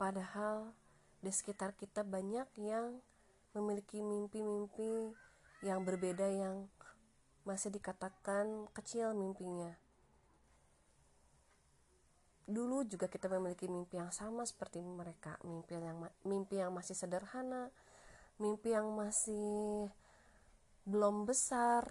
padahal 0.00 0.72
di 1.20 1.28
sekitar 1.28 1.76
kita 1.76 2.00
banyak 2.00 2.48
yang 2.56 3.04
memiliki 3.52 4.00
mimpi-mimpi 4.00 5.12
yang 5.60 5.84
berbeda 5.84 6.24
yang 6.24 6.72
masih 7.44 7.68
dikatakan 7.68 8.64
kecil 8.72 9.12
mimpinya 9.12 9.83
dulu 12.44 12.84
juga 12.84 13.08
kita 13.08 13.26
memiliki 13.32 13.66
mimpi 13.66 13.96
yang 13.96 14.12
sama 14.12 14.44
seperti 14.44 14.80
mereka. 14.84 15.36
Mimpi 15.44 15.76
yang 15.76 15.98
mimpi 16.24 16.60
yang 16.60 16.72
masih 16.72 16.96
sederhana 16.96 17.72
mimpi 18.38 18.74
yang 18.74 18.90
masih 18.94 19.88
belum 20.86 21.26
besar. 21.28 21.86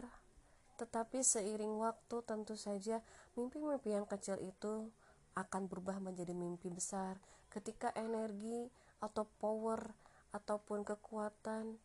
Tetapi 0.76 1.22
seiring 1.24 1.80
waktu 1.80 2.16
tentu 2.26 2.58
saja 2.58 3.00
mimpi-mimpi 3.38 3.94
yang 3.94 4.10
kecil 4.10 4.42
itu 4.42 4.90
akan 5.38 5.70
berubah 5.70 6.02
menjadi 6.02 6.34
mimpi 6.36 6.68
besar. 6.74 7.18
Ketika 7.48 7.94
energi 7.94 8.68
atau 9.00 9.30
power 9.40 9.94
ataupun 10.34 10.82
kekuatan 10.82 11.78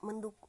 mendukung 0.00 0.48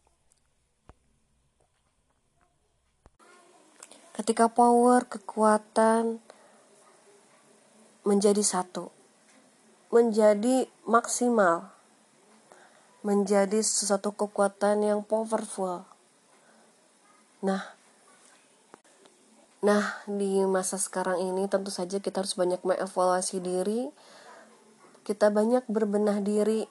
ketika 4.12 4.48
power 4.48 5.08
kekuatan 5.10 6.22
menjadi 8.02 8.42
satu, 8.42 8.90
menjadi 9.94 10.66
maksimal, 10.90 11.70
menjadi 13.06 13.62
sesuatu 13.62 14.14
kekuatan 14.14 14.82
yang 14.82 15.02
powerful. 15.06 15.86
Nah, 17.46 17.78
nah 19.62 20.02
di 20.10 20.42
masa 20.50 20.82
sekarang 20.82 21.22
ini 21.22 21.46
tentu 21.46 21.70
saja 21.70 22.02
kita 22.02 22.26
harus 22.26 22.34
banyak 22.34 22.62
mengevaluasi 22.66 23.38
diri, 23.38 23.94
kita 25.06 25.30
banyak 25.30 25.66
berbenah 25.70 26.22
diri, 26.22 26.66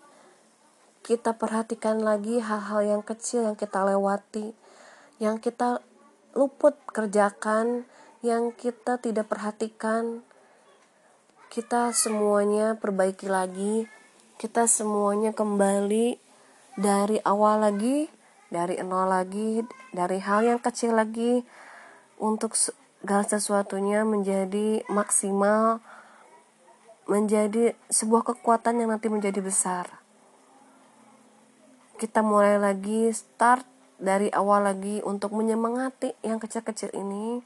kita 1.06 1.34
perhatikan 1.38 2.02
lagi 2.02 2.38
hal-hal 2.38 2.82
yang 2.82 3.02
kecil 3.02 3.46
yang 3.46 3.56
kita 3.58 3.86
lewati, 3.86 4.54
yang 5.22 5.38
kita 5.38 5.82
luput 6.34 6.78
kerjakan, 6.90 7.86
yang 8.22 8.54
kita 8.54 9.02
tidak 9.02 9.26
perhatikan, 9.26 10.22
kita 11.50 11.90
semuanya 11.90 12.78
perbaiki 12.78 13.26
lagi 13.26 13.90
kita 14.38 14.70
semuanya 14.70 15.34
kembali 15.34 16.14
dari 16.78 17.18
awal 17.26 17.66
lagi 17.66 18.06
dari 18.54 18.78
nol 18.78 19.10
lagi 19.10 19.66
dari 19.90 20.22
hal 20.22 20.46
yang 20.46 20.62
kecil 20.62 20.94
lagi 20.94 21.42
untuk 22.22 22.54
segala 22.54 23.26
sesuatunya 23.26 24.06
menjadi 24.06 24.86
maksimal 24.86 25.82
menjadi 27.10 27.74
sebuah 27.90 28.22
kekuatan 28.30 28.78
yang 28.78 28.94
nanti 28.94 29.10
menjadi 29.10 29.42
besar. 29.42 29.90
Kita 31.98 32.22
mulai 32.22 32.62
lagi 32.62 33.10
start 33.10 33.66
dari 33.98 34.30
awal 34.30 34.70
lagi 34.70 35.02
untuk 35.02 35.34
menyemangati 35.34 36.14
yang 36.22 36.38
kecil-kecil 36.38 36.94
ini 36.94 37.42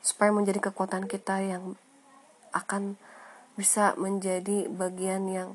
supaya 0.00 0.32
menjadi 0.32 0.72
kekuatan 0.72 1.04
kita 1.04 1.44
yang 1.44 1.76
akan 2.56 2.96
bisa 3.54 3.94
menjadi 3.94 4.66
bagian 4.66 5.30
yang 5.30 5.50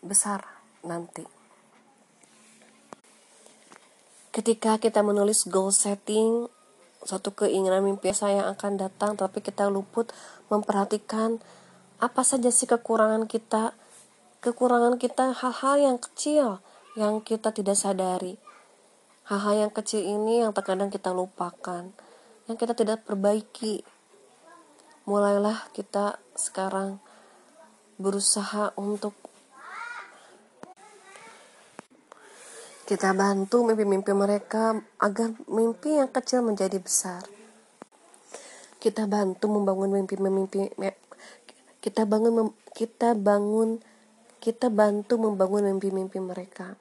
besar 0.00 0.44
nanti. 0.80 1.28
Ketika 4.32 4.80
kita 4.80 5.04
menulis 5.04 5.44
goal 5.44 5.68
setting, 5.68 6.48
suatu 7.04 7.36
keinginan 7.36 7.84
mimpi 7.84 8.16
saya 8.16 8.40
yang 8.40 8.48
akan 8.56 8.80
datang, 8.80 9.12
tapi 9.12 9.44
kita 9.44 9.68
luput 9.68 10.08
memperhatikan 10.48 11.36
apa 12.00 12.24
saja 12.24 12.48
sih 12.48 12.64
kekurangan 12.64 13.28
kita. 13.28 13.76
Kekurangan 14.40 14.96
kita 14.96 15.36
hal-hal 15.36 15.76
yang 15.76 15.98
kecil 16.00 16.64
yang 16.96 17.20
kita 17.20 17.52
tidak 17.52 17.76
sadari. 17.76 18.40
Hal-hal 19.28 19.68
yang 19.68 19.72
kecil 19.72 20.00
ini 20.00 20.40
yang 20.40 20.56
terkadang 20.56 20.88
kita 20.88 21.12
lupakan, 21.12 21.92
yang 22.48 22.56
kita 22.56 22.72
tidak 22.72 23.04
perbaiki. 23.04 23.84
Mulailah 25.04 25.68
kita 25.76 26.16
sekarang 26.32 27.01
berusaha 28.02 28.74
untuk 28.74 29.14
kita 32.90 33.14
bantu 33.14 33.62
mimpi-mimpi 33.62 34.10
mereka 34.10 34.74
agar 34.98 35.32
mimpi 35.46 35.96
yang 35.96 36.10
kecil 36.10 36.42
menjadi 36.42 36.76
besar. 36.82 37.22
kita 38.82 39.06
bantu 39.06 39.46
membangun 39.46 39.94
mimpi-mimpi 39.94 40.74
kita 41.78 42.02
bangun 42.02 42.50
kita 42.74 43.14
bangun 43.14 43.78
kita 44.42 44.74
bantu 44.74 45.22
membangun 45.22 45.70
mimpi-mimpi 45.70 46.18
mereka 46.18 46.74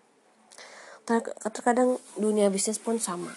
terkadang 1.54 2.02
dunia 2.18 2.50
bisnis 2.50 2.82
pun 2.82 2.98
sama 2.98 3.30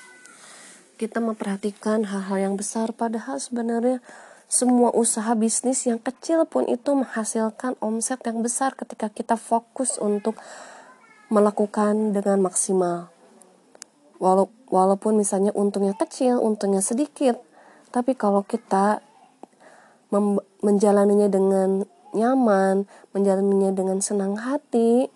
kita 0.97 1.21
memperhatikan 1.21 2.09
hal-hal 2.09 2.49
yang 2.49 2.55
besar 2.57 2.97
padahal 2.97 3.37
sebenarnya 3.37 4.01
semua 4.49 4.95
usaha 4.95 5.33
bisnis 5.35 5.89
yang 5.89 5.99
kecil 5.99 6.47
pun 6.47 6.69
itu 6.69 6.95
menghasilkan 6.95 7.75
omset 7.83 8.21
yang 8.23 8.45
besar 8.45 8.77
ketika 8.79 9.11
kita 9.11 9.35
fokus 9.35 9.97
untuk 9.99 10.39
melakukan 11.33 12.13
dengan 12.13 12.41
maksimal. 12.45 13.11
walaupun 14.73 15.21
misalnya 15.21 15.53
untungnya 15.53 15.93
kecil, 15.93 16.41
untungnya 16.41 16.81
sedikit, 16.81 17.37
tapi 17.93 18.17
kalau 18.17 18.41
kita 18.41 19.05
menjalaninya 20.65 21.29
dengan 21.29 21.85
nyaman, 22.17 22.89
menjalaninya 23.13 23.75
dengan 23.75 23.99
senang 24.01 24.39
hati, 24.39 25.11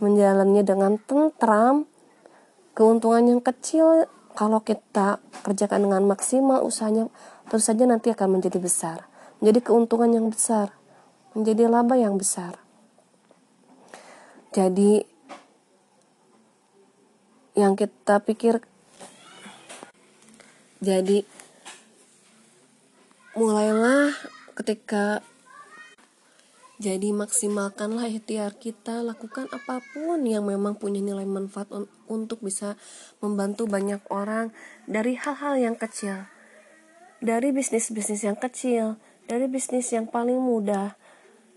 menjalaninya 0.00 0.64
dengan 0.64 0.98
tentram, 0.98 1.86
keuntungan 2.72 3.36
yang 3.36 3.40
kecil 3.44 4.08
kalau 4.32 4.64
kita 4.64 5.20
kerjakan 5.44 5.88
dengan 5.88 6.08
maksimal 6.08 6.64
usahanya 6.64 7.12
terus 7.50 7.66
saja 7.66 7.88
nanti 7.88 8.12
akan 8.12 8.38
menjadi 8.38 8.58
besar, 8.60 9.08
menjadi 9.42 9.72
keuntungan 9.72 10.10
yang 10.12 10.26
besar, 10.28 10.74
menjadi 11.32 11.66
laba 11.66 11.96
yang 11.96 12.20
besar. 12.20 12.60
Jadi 14.52 15.02
yang 17.56 17.76
kita 17.76 18.20
pikir 18.24 18.64
jadi 20.82 21.24
mulailah 23.36 24.12
ketika 24.56 25.20
jadi 26.82 27.14
maksimalkanlah 27.14 28.10
ikhtiar 28.10 28.58
kita 28.58 29.06
lakukan 29.06 29.46
apa 29.54 29.78
pun 29.94 30.26
yang 30.26 30.42
memang 30.50 30.74
punya 30.74 30.98
nilai 30.98 31.22
manfaat 31.22 31.70
un 31.70 31.86
untuk 32.10 32.42
bisa 32.42 32.74
membantu 33.22 33.70
banyak 33.70 34.02
orang 34.10 34.50
dari 34.90 35.14
hal-hal 35.14 35.54
yang 35.54 35.78
kecil 35.78 36.26
dari 37.22 37.54
bisnis-bisnis 37.54 38.26
yang 38.26 38.34
kecil 38.34 38.98
dari 39.30 39.46
bisnis 39.46 39.94
yang 39.94 40.10
paling 40.10 40.36
mudah 40.42 40.98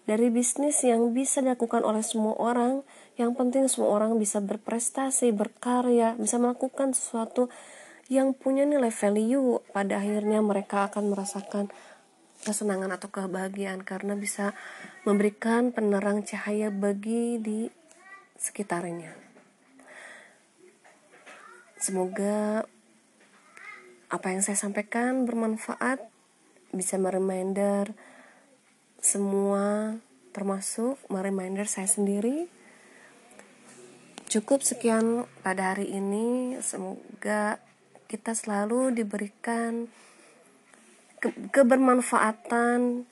dari 0.06 0.30
bisnis 0.30 0.86
yang 0.86 1.18
bisa 1.18 1.42
dilakukan 1.42 1.82
oleh 1.82 2.06
semua 2.06 2.38
orang 2.38 2.86
yang 3.18 3.34
penting 3.34 3.66
semua 3.66 3.90
orang 3.90 4.16
bisa 4.22 4.38
berprestasi 4.38 5.34
berkarya 5.34 6.14
bisa 6.16 6.38
melakukan 6.38 6.94
sesuatu 6.94 7.50
yang 8.06 8.38
punya 8.38 8.70
nilai 8.70 8.94
value 8.94 9.66
pada 9.74 9.98
akhirnya 9.98 10.38
mereka 10.46 10.86
akan 10.94 11.10
merasakan 11.10 11.74
kesenangan 12.46 12.94
atau 12.94 13.10
kebahagiaan 13.10 13.82
karena 13.82 14.14
bisa 14.14 14.54
memberikan 15.02 15.74
penerang 15.74 16.22
cahaya 16.22 16.70
bagi 16.70 17.42
di 17.42 17.66
sekitarnya. 18.38 19.18
Semoga 21.82 22.70
apa 24.10 24.32
yang 24.34 24.46
saya 24.46 24.58
sampaikan 24.58 25.26
bermanfaat, 25.26 25.98
bisa 26.76 27.00
mereminder 27.00 27.94
semua 29.06 29.96
termasuk 30.36 30.98
mereminder 31.08 31.70
saya 31.70 31.88
sendiri. 31.88 32.50
Cukup 34.28 34.66
sekian 34.66 35.30
pada 35.46 35.72
hari 35.72 35.94
ini. 35.96 36.60
Semoga 36.60 37.62
kita 38.12 38.36
selalu 38.36 38.92
diberikan 38.92 39.88
ke 41.24 41.32
kebermanfaatan, 41.54 43.08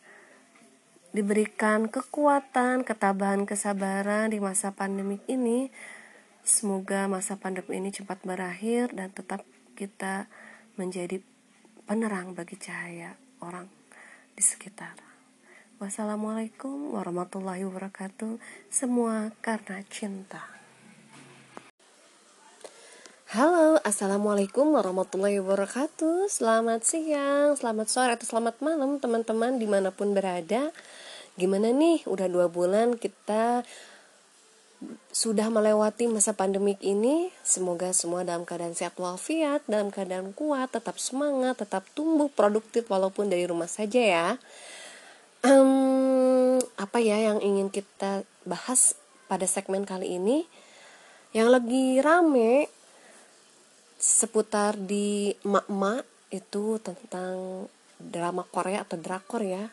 diberikan 1.15 1.87
kekuatan, 1.87 2.83
ketabahan, 2.83 3.47
kesabaran 3.47 4.33
di 4.33 4.43
masa 4.43 4.75
pandemik 4.75 5.23
ini. 5.31 5.71
Semoga 6.43 7.07
masa 7.07 7.39
pandemi 7.39 7.79
ini 7.79 7.95
cepat 7.95 8.19
berakhir 8.27 8.91
dan 8.91 9.15
tetap 9.15 9.47
kita 9.79 10.27
menjadi 10.73 11.21
penerang 11.85 12.33
bagi 12.33 12.57
cahaya 12.57 13.13
orang 13.43 13.69
di 14.33 14.41
sekitar. 14.41 14.97
Wassalamualaikum 15.77 16.95
warahmatullahi 16.95 17.67
wabarakatuh. 17.67 18.39
Semua 18.71 19.35
karena 19.43 19.83
cinta. 19.91 20.41
Halo, 23.33 23.81
Assalamualaikum 23.81 24.77
warahmatullahi 24.77 25.41
wabarakatuh 25.41 26.29
Selamat 26.29 26.85
siang, 26.85 27.57
selamat 27.57 27.89
sore, 27.89 28.13
atau 28.13 28.29
selamat 28.29 28.61
malam 28.61 29.01
teman-teman 29.01 29.57
di 29.57 29.65
mana 29.65 29.89
pun 29.89 30.13
berada 30.13 30.69
Gimana 31.33 31.73
nih, 31.73 32.05
udah 32.05 32.29
dua 32.29 32.45
bulan 32.45 32.93
kita 32.93 33.65
sudah 35.13 35.47
melewati 35.47 36.09
masa 36.09 36.33
pandemik 36.33 36.81
ini 36.83 37.29
Semoga 37.45 37.93
semua 37.95 38.25
dalam 38.25 38.43
keadaan 38.43 38.75
sehat 38.75 38.97
walafiat, 38.97 39.63
dalam 39.69 39.93
keadaan 39.93 40.35
kuat, 40.35 40.73
tetap 40.73 40.99
semangat, 40.99 41.61
tetap 41.61 41.87
tumbuh 41.93 42.27
produktif 42.27 42.89
walaupun 42.89 43.29
dari 43.29 43.47
rumah 43.47 43.69
saja 43.69 44.01
ya 44.01 44.27
um, 45.45 46.59
Apa 46.75 46.99
ya 46.99 47.19
yang 47.19 47.39
ingin 47.39 47.71
kita 47.71 48.27
bahas 48.43 48.97
pada 49.31 49.47
segmen 49.47 49.87
kali 49.87 50.19
ini 50.19 50.45
Yang 51.31 51.49
lagi 51.59 51.85
rame 52.03 52.67
seputar 54.03 54.75
di 54.75 55.31
mak-mak 55.47 56.03
itu 56.27 56.75
tentang 56.83 57.71
drama 58.03 58.43
Korea 58.43 58.83
atau 58.83 58.99
drakor 58.99 59.39
ya. 59.39 59.71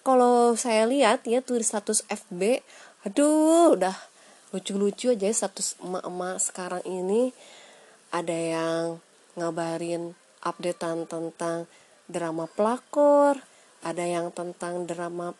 Kalau 0.00 0.56
saya 0.56 0.88
lihat 0.88 1.28
ya 1.28 1.44
di 1.44 1.60
status 1.60 2.08
FB, 2.08 2.64
aduh 3.04 3.76
udah 3.76 3.92
lucu-lucu 4.50 5.14
aja 5.14 5.30
ya 5.30 5.34
status 5.34 5.78
emak-emak 5.78 6.36
sekarang 6.42 6.82
ini 6.82 7.30
ada 8.10 8.34
yang 8.34 8.98
ngabarin 9.38 10.18
updatean 10.42 11.06
tentang 11.06 11.70
drama 12.10 12.50
pelakor, 12.50 13.38
ada 13.86 14.02
yang 14.02 14.34
tentang 14.34 14.90
drama 14.90 15.38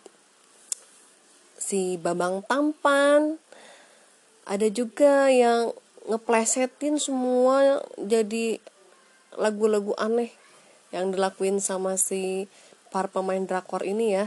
si 1.59 1.99
Babang 1.99 2.47
Tampan, 2.47 3.43
ada 4.47 4.67
juga 4.71 5.27
yang 5.29 5.75
ngeplesetin 6.07 7.03
semua 7.03 7.83
jadi 7.99 8.63
lagu-lagu 9.35 9.93
aneh 9.99 10.33
yang 10.95 11.11
dilakuin 11.15 11.59
sama 11.59 11.95
si 11.99 12.47
para 12.91 13.07
pemain 13.07 13.43
drakor 13.43 13.83
ini 13.87 14.15
ya. 14.15 14.27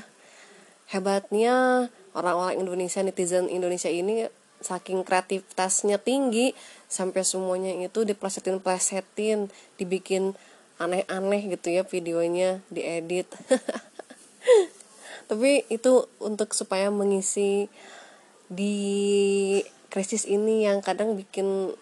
Hebatnya 0.91 1.87
orang-orang 2.15 2.59
Indonesia 2.59 3.03
netizen 3.03 3.47
Indonesia 3.47 3.91
ini 3.91 4.27
saking 4.63 5.03
kreativitasnya 5.03 5.99
tinggi 5.99 6.55
sampai 6.87 7.27
semuanya 7.27 7.75
itu 7.75 8.07
diplesetin-plesetin 8.07 9.51
dibikin 9.75 10.33
aneh-aneh 10.81 11.41
gitu 11.53 11.69
ya 11.69 11.83
videonya 11.85 12.63
diedit. 12.71 13.29
Tapi 15.29 15.63
itu 15.71 16.07
untuk 16.19 16.51
supaya 16.55 16.89
mengisi 16.89 17.67
di 18.51 18.75
krisis 19.87 20.25
ini 20.25 20.65
yang 20.65 20.81
kadang 20.81 21.15
bikin 21.15 21.73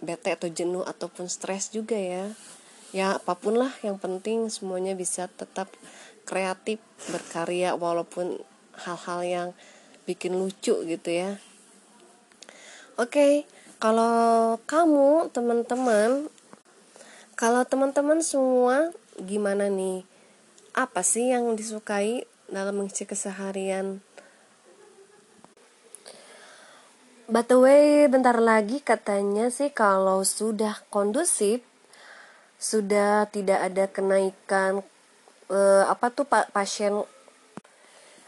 bete 0.00 0.32
atau 0.36 0.48
jenuh 0.52 0.84
ataupun 0.86 1.26
stres 1.26 1.72
juga 1.72 1.96
ya. 1.96 2.30
Ya 2.94 3.18
apa 3.18 3.34
pun 3.36 3.58
lah 3.58 3.74
yang 3.82 3.98
penting 3.98 4.48
semuanya 4.48 4.94
bisa 4.94 5.26
tetap 5.28 5.68
kreatif 6.26 6.80
berkarya 7.10 7.74
walaupun 7.76 8.40
hal-hal 8.76 9.20
yang 9.22 9.48
bikin 10.06 10.38
lucu 10.38 10.74
gitu 10.86 11.10
ya 11.10 11.38
oke 12.96 13.44
kalau 13.76 14.56
kamu 14.64 15.28
teman-teman 15.32 16.32
kalau 17.36 17.68
teman-teman 17.68 18.24
semua 18.24 18.96
gimana 19.20 19.68
nih? 19.68 20.08
Apa 20.72 21.04
sih 21.04 21.36
yang 21.36 21.52
disukai 21.52 22.24
dalam 22.48 22.80
mengisi 22.80 23.04
keseharian? 23.04 24.00
By 27.28 27.44
the 27.44 27.60
way, 27.60 28.08
bentar 28.08 28.40
lagi 28.40 28.80
katanya 28.80 29.52
sih 29.52 29.68
kalau 29.68 30.24
sudah 30.24 30.80
kondusif, 30.88 31.60
sudah 32.56 33.28
tidak 33.28 33.68
ada 33.68 33.84
kenaikan 33.92 34.80
eh, 35.52 35.84
apa 35.84 36.08
tuh 36.08 36.24
pasien 36.56 37.04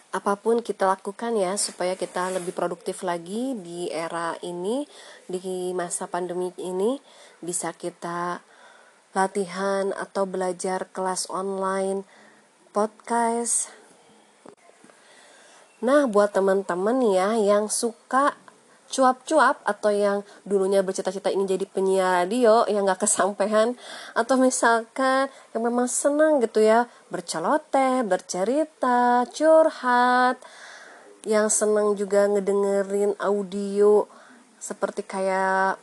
apa 0.08 0.40
pun 0.40 0.64
kita 0.64 0.88
lakukan 0.88 1.36
ya 1.36 1.60
supaya 1.60 1.92
kita 1.92 2.32
lebih 2.32 2.56
produktif 2.56 3.04
lagi 3.04 3.52
di 3.60 3.92
era 3.92 4.40
ini 4.40 4.88
di 5.28 5.76
masa 5.76 6.08
pandemi 6.08 6.48
ini 6.56 6.96
bisa 7.44 7.76
kita 7.76 8.40
latihan 9.12 9.92
atau 9.92 10.24
belajar 10.24 10.88
kelas 10.96 11.28
online 11.28 12.08
podcast. 12.72 13.68
Nah, 15.84 16.08
buat 16.08 16.32
teman-teman 16.32 17.04
ya 17.04 17.36
yang 17.36 17.68
suka 17.68 18.34
cuap-cuap 18.88 19.60
atau 19.68 19.92
yang 19.92 20.18
dulunya 20.48 20.80
bercita-cita 20.80 21.28
ingin 21.28 21.56
jadi 21.56 21.66
penyiar 21.68 22.24
radio 22.24 22.64
yang 22.64 22.88
nggak 22.88 23.04
kesampaian 23.04 23.76
atau 24.16 24.34
misalkan 24.40 25.28
yang 25.52 25.62
memang 25.62 25.86
senang 25.86 26.40
gitu 26.40 26.64
ya 26.64 26.88
berceloteh, 27.12 28.00
bercerita, 28.02 29.28
curhat, 29.28 30.40
yang 31.28 31.52
senang 31.52 31.92
juga 31.94 32.24
ngedengerin 32.32 33.12
audio 33.20 34.08
seperti 34.56 35.04
kayak 35.04 35.76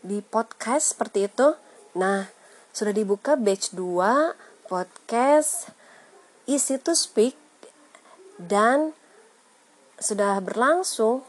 di 0.00 0.24
podcast 0.24 0.96
seperti 0.96 1.28
itu. 1.28 1.52
Nah, 1.94 2.32
sudah 2.72 2.96
dibuka 2.96 3.36
batch 3.36 3.76
2 3.76 4.32
podcast 4.70 5.68
Easy 6.48 6.80
to 6.80 6.96
Speak 6.96 7.36
dan 8.40 8.96
sudah 10.00 10.40
berlangsung 10.40 11.20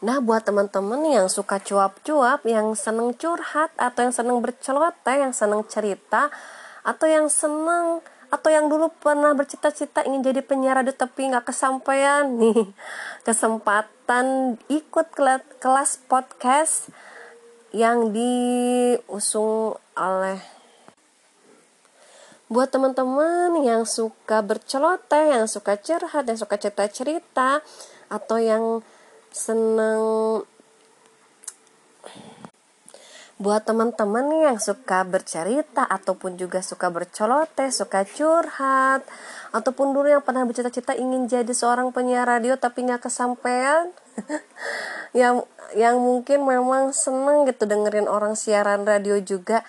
Nah, 0.00 0.16
buat 0.24 0.48
teman-teman 0.48 1.04
yang 1.04 1.28
suka 1.28 1.60
cuap-cuap, 1.60 2.40
yang 2.48 2.72
seneng 2.72 3.12
curhat, 3.12 3.68
atau 3.76 4.08
yang 4.08 4.14
seneng 4.16 4.40
berceloteh, 4.40 5.16
yang 5.20 5.36
seneng 5.36 5.60
cerita, 5.68 6.32
atau 6.80 7.04
yang 7.04 7.28
seneng 7.28 8.00
atau 8.30 8.46
yang 8.46 8.70
dulu 8.70 8.94
pernah 9.02 9.34
bercita-cita 9.34 10.06
ingin 10.06 10.22
jadi 10.22 10.40
penyiar 10.46 10.78
radio 10.78 10.94
tapi 10.94 11.26
nggak 11.26 11.50
kesampaian 11.50 12.30
nih 12.40 12.70
kesempatan 13.26 14.54
ikut 14.70 15.06
kelas 15.58 15.98
podcast 16.06 16.94
yang 17.74 18.14
diusung 18.14 19.74
oleh 19.98 20.38
buat 22.50 22.66
teman-teman 22.66 23.62
yang 23.62 23.86
suka 23.86 24.42
berceloteh, 24.42 25.38
yang 25.38 25.46
suka 25.46 25.78
curhat, 25.78 26.26
yang 26.26 26.34
suka 26.34 26.58
cerita-cerita, 26.58 27.62
atau 28.10 28.42
yang 28.42 28.82
seneng 29.30 30.42
buat 33.40 33.64
teman-teman 33.64 34.52
yang 34.52 34.60
suka 34.60 35.00
bercerita 35.08 35.88
ataupun 35.88 36.36
juga 36.36 36.60
suka 36.60 36.92
berceloteh, 36.92 37.72
suka 37.72 38.04
curhat, 38.04 39.00
ataupun 39.56 39.96
dulu 39.96 40.12
yang 40.12 40.20
pernah 40.20 40.44
bercita-cita 40.44 40.92
ingin 40.92 41.24
jadi 41.24 41.48
seorang 41.48 41.88
penyiar 41.88 42.28
radio 42.28 42.60
tapi 42.60 42.84
nggak 42.84 43.08
kesampaian, 43.08 43.96
yang 45.16 45.40
yang 45.72 45.96
mungkin 45.96 46.44
memang 46.44 46.92
seneng 46.92 47.48
gitu 47.48 47.64
dengerin 47.64 48.12
orang 48.12 48.36
siaran 48.36 48.84
radio 48.84 49.16
juga 49.24 49.64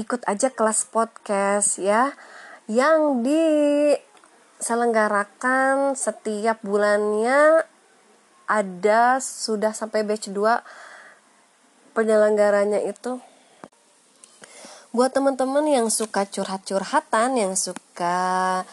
ikut 0.00 0.24
aja 0.24 0.48
kelas 0.48 0.88
podcast 0.88 1.76
ya 1.76 2.16
yang 2.64 3.20
diselenggarakan 3.20 6.00
setiap 6.00 6.64
bulannya 6.64 7.75
ada 8.46 9.18
sudah 9.22 9.74
sampai 9.74 10.06
batch 10.06 10.30
2 10.30 11.94
penyelenggaranya 11.94 12.82
itu 12.86 13.18
buat 14.96 15.12
teman-teman 15.12 15.66
yang 15.68 15.92
suka 15.92 16.24
curhat-curhatan 16.24 17.36
yang 17.36 17.52
suka 17.52 18.64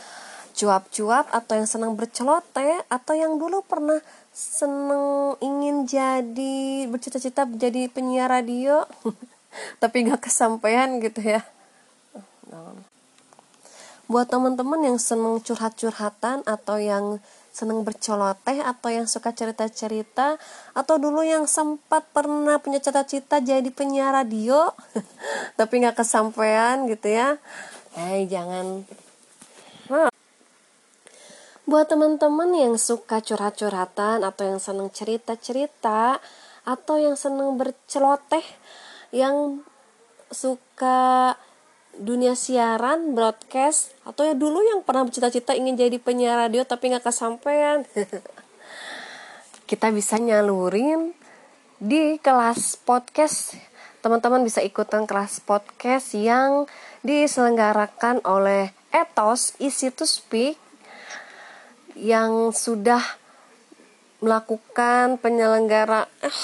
cuap-cuap 0.53 1.27
atau 1.33 1.53
yang 1.57 1.67
senang 1.67 1.97
berceloteh 1.97 2.85
atau 2.87 3.13
yang 3.17 3.41
dulu 3.41 3.65
pernah 3.65 3.99
seneng 4.31 5.35
ingin 5.41 5.89
jadi 5.89 6.87
bercita-cita 6.87 7.49
menjadi 7.49 7.89
penyiar 7.89 8.29
radio 8.29 8.85
tapi 9.81 10.05
nggak 10.05 10.29
kesampaian 10.29 11.01
gitu 11.01 11.21
ya. 11.21 11.41
Buat 14.05 14.29
teman-teman 14.29 14.93
yang 14.93 14.97
seneng 15.01 15.41
curhat-curhatan 15.41 16.45
atau 16.45 16.77
yang 16.77 17.17
seneng 17.53 17.85
berceloteh 17.85 18.59
atau 18.65 18.89
yang 18.89 19.05
suka 19.05 19.29
cerita-cerita? 19.31 20.41
Atau 20.73 20.97
dulu 20.97 21.21
yang 21.21 21.45
sempat 21.45 22.09
pernah 22.09 22.57
punya 22.57 22.81
cita-cita 22.81 23.37
jadi 23.39 23.69
penyiar 23.69 24.11
radio 24.11 24.73
tapi 25.59 25.85
nggak 25.85 26.01
kesampaian 26.01 26.89
gitu 26.89 27.13
ya? 27.13 27.37
Eh 27.93 28.25
jangan. 28.25 28.83
Buat 31.63 31.87
teman-teman 31.87 32.51
yang 32.57 32.75
suka 32.75 33.23
curhat-curhatan 33.23 34.25
atau 34.25 34.43
yang 34.43 34.59
seneng 34.59 34.91
cerita-cerita 34.91 36.19
atau 36.67 36.95
yang 36.99 37.15
seneng 37.15 37.55
berceloteh 37.55 38.43
yang 39.13 39.63
suka 40.33 41.37
dunia 41.97 42.33
siaran, 42.33 43.13
broadcast, 43.13 43.93
atau 44.03 44.25
ya 44.25 44.33
dulu 44.33 44.61
yang 44.65 44.81
pernah 44.81 45.05
bercita-cita 45.05 45.53
ingin 45.53 45.77
jadi 45.77 45.97
penyiar 46.01 46.49
radio 46.49 46.65
tapi 46.65 46.89
nggak 46.89 47.05
kesampaian. 47.05 47.85
Kita 49.69 49.93
bisa 49.93 50.17
nyalurin 50.17 51.13
di 51.77 52.17
kelas 52.17 52.81
podcast. 52.81 53.57
Teman-teman 54.03 54.43
bisa 54.43 54.59
ikutan 54.59 55.07
kelas 55.07 55.39
podcast 55.45 56.11
yang 56.17 56.67
diselenggarakan 57.07 58.19
oleh 58.27 58.75
Ethos 58.91 59.55
Easy 59.63 59.89
to 59.89 60.03
Speak 60.03 60.59
yang 61.95 62.51
sudah 62.51 63.01
melakukan 64.23 65.19
penyelenggara 65.19 66.07
eh, 66.23 66.39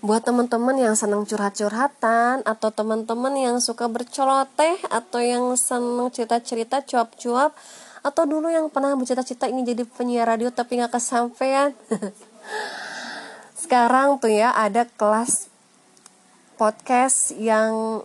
buat 0.00 0.24
teman-teman 0.24 0.80
yang 0.80 0.96
senang 0.96 1.28
curhat-curhatan 1.28 2.40
atau 2.48 2.68
teman-teman 2.72 3.36
yang 3.36 3.56
suka 3.60 3.84
berceloteh 3.84 4.80
atau 4.88 5.20
yang 5.20 5.52
senang 5.60 6.08
cerita-cerita 6.08 6.80
cuap-cuap 6.88 7.52
atau 8.00 8.24
dulu 8.24 8.48
yang 8.48 8.72
pernah 8.72 8.96
bercita-cita 8.96 9.44
ingin 9.52 9.76
jadi 9.76 9.84
penyiar 9.84 10.24
radio 10.24 10.48
tapi 10.48 10.80
nggak 10.80 10.96
kesampaian. 10.96 11.76
Sekarang 13.60 14.16
tuh 14.16 14.32
ya 14.32 14.56
ada 14.56 14.88
kelas 14.88 15.52
podcast 16.56 17.36
yang 17.36 18.00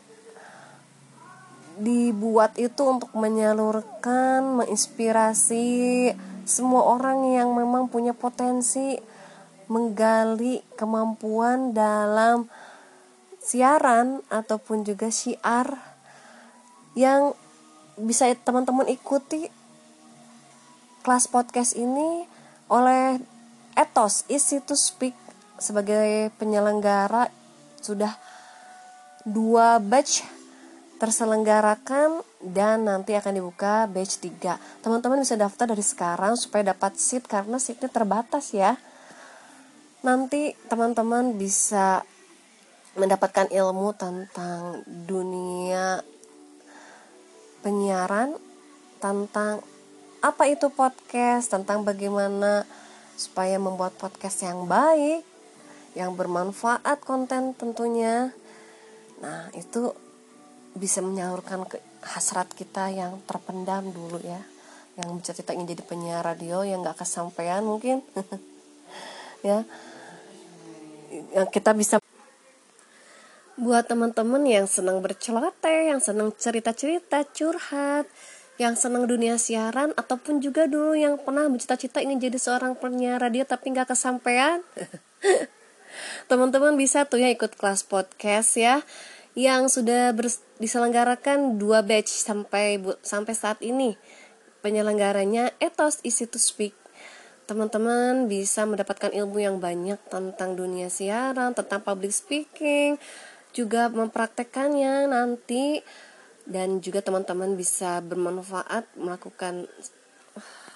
dibuat 1.79 2.59
itu 2.59 2.83
untuk 2.83 3.11
menyalurkan 3.15 4.63
menginspirasi 4.63 6.11
semua 6.43 6.91
orang 6.91 7.23
yang 7.35 7.55
memang 7.55 7.87
punya 7.87 8.11
potensi 8.11 9.14
menggali 9.67 10.61
kemampuan 10.75 11.73
dalam 11.73 12.49
siaran 13.41 14.25
ataupun 14.33 14.81
juga 14.81 15.13
syiar 15.13 15.77
yang 16.97 17.37
bisa 17.95 18.27
teman-teman 18.41 18.89
ikuti 18.89 19.47
kelas 21.05 21.29
podcast 21.29 21.77
ini 21.77 22.25
oleh 22.73 23.21
Ethos 23.77 24.25
Easy 24.31 24.57
to 24.63 24.73
Speak 24.73 25.13
sebagai 25.61 26.33
penyelenggara 26.35 27.29
sudah 27.79 28.17
dua 29.23 29.77
batch 29.77 30.25
terselenggarakan 30.95 32.23
dan 32.39 32.87
nanti 32.87 33.13
akan 33.13 33.35
dibuka 33.35 33.85
batch 33.91 34.23
3. 34.23 34.81
Teman-teman 34.81 35.21
bisa 35.21 35.35
daftar 35.35 35.67
dari 35.69 35.83
sekarang 35.83 36.39
supaya 36.39 36.71
dapat 36.71 36.95
seat 36.95 37.27
karena 37.27 37.59
seatnya 37.59 37.91
terbatas 37.91 38.55
ya 38.55 38.79
nanti 40.05 40.53
teman-teman 40.69 41.33
bisa 41.33 42.05
mendapatkan 42.93 43.49
ilmu 43.49 43.97
tentang 43.97 44.85
dunia 44.85 46.05
penyiaran 47.65 48.37
tentang 49.01 49.65
apa 50.21 50.43
itu 50.45 50.69
podcast 50.69 51.49
tentang 51.49 51.81
bagaimana 51.81 52.69
supaya 53.17 53.57
membuat 53.57 53.97
podcast 53.97 54.45
yang 54.45 54.69
baik 54.69 55.25
yang 55.97 56.13
bermanfaat 56.13 57.01
konten 57.01 57.57
tentunya. 57.57 58.29
Nah 59.25 59.49
itu 59.57 59.89
bisa 60.77 61.01
menyalurkan 61.01 61.65
ke 61.65 61.81
hasrat 62.05 62.51
kita 62.53 62.93
yang 62.93 63.17
terpendam 63.25 63.89
dulu 63.89 64.21
ya. 64.21 64.43
Yang 65.01 65.09
bercerita 65.17 65.57
ingin 65.57 65.73
jadi 65.73 65.83
penyiar 65.83 66.21
radio 66.21 66.61
yang 66.61 66.85
gak 66.85 67.01
kesampaian 67.01 67.65
mungkin. 67.65 68.05
Ya 69.45 69.61
kita 71.51 71.71
bisa 71.75 72.01
buat 73.55 73.87
teman-teman 73.87 74.43
yang 74.43 74.67
senang 74.67 74.99
berceloteh, 74.99 75.87
yang 75.87 76.03
senang 76.03 76.35
cerita-cerita, 76.35 77.23
curhat, 77.31 78.03
yang 78.55 78.75
senang 78.75 79.07
dunia 79.07 79.35
siaran 79.39 79.91
ataupun 79.95 80.43
juga 80.43 80.67
dulu 80.67 80.95
yang 80.95 81.19
pernah 81.19 81.47
bercita-cita 81.47 81.99
ingin 82.03 82.19
jadi 82.19 82.39
seorang 82.39 82.75
penyiar 82.79 83.19
radio 83.19 83.43
tapi 83.47 83.71
nggak 83.71 83.95
kesampaian. 83.95 84.59
teman-teman 86.29 86.75
bisa 86.75 87.07
tuh 87.07 87.23
ya 87.23 87.31
ikut 87.31 87.55
kelas 87.55 87.87
podcast 87.87 88.59
ya 88.59 88.83
yang 89.35 89.67
sudah 89.67 90.15
diselenggarakan 90.59 91.59
dua 91.59 91.83
batch 91.83 92.11
sampai 92.11 92.79
sampai 93.03 93.33
saat 93.35 93.59
ini. 93.63 93.99
Penyelenggaranya 94.63 95.53
Ethos 95.61 95.99
Easy 96.03 96.25
Speak 96.35 96.84
teman-teman 97.45 98.25
bisa 98.25 98.65
mendapatkan 98.65 99.13
ilmu 99.13 99.37
yang 99.39 99.57
banyak 99.61 100.01
tentang 100.09 100.57
dunia 100.57 100.89
siaran, 100.89 101.53
tentang 101.53 101.81
public 101.81 102.11
speaking, 102.11 102.97
juga 103.53 103.87
mempraktekannya 103.89 105.09
nanti. 105.09 105.79
Dan 106.45 106.77
juga 106.77 107.01
teman-teman 107.01 107.57
bisa 107.57 108.05
bermanfaat 108.05 108.85
melakukan 108.93 109.65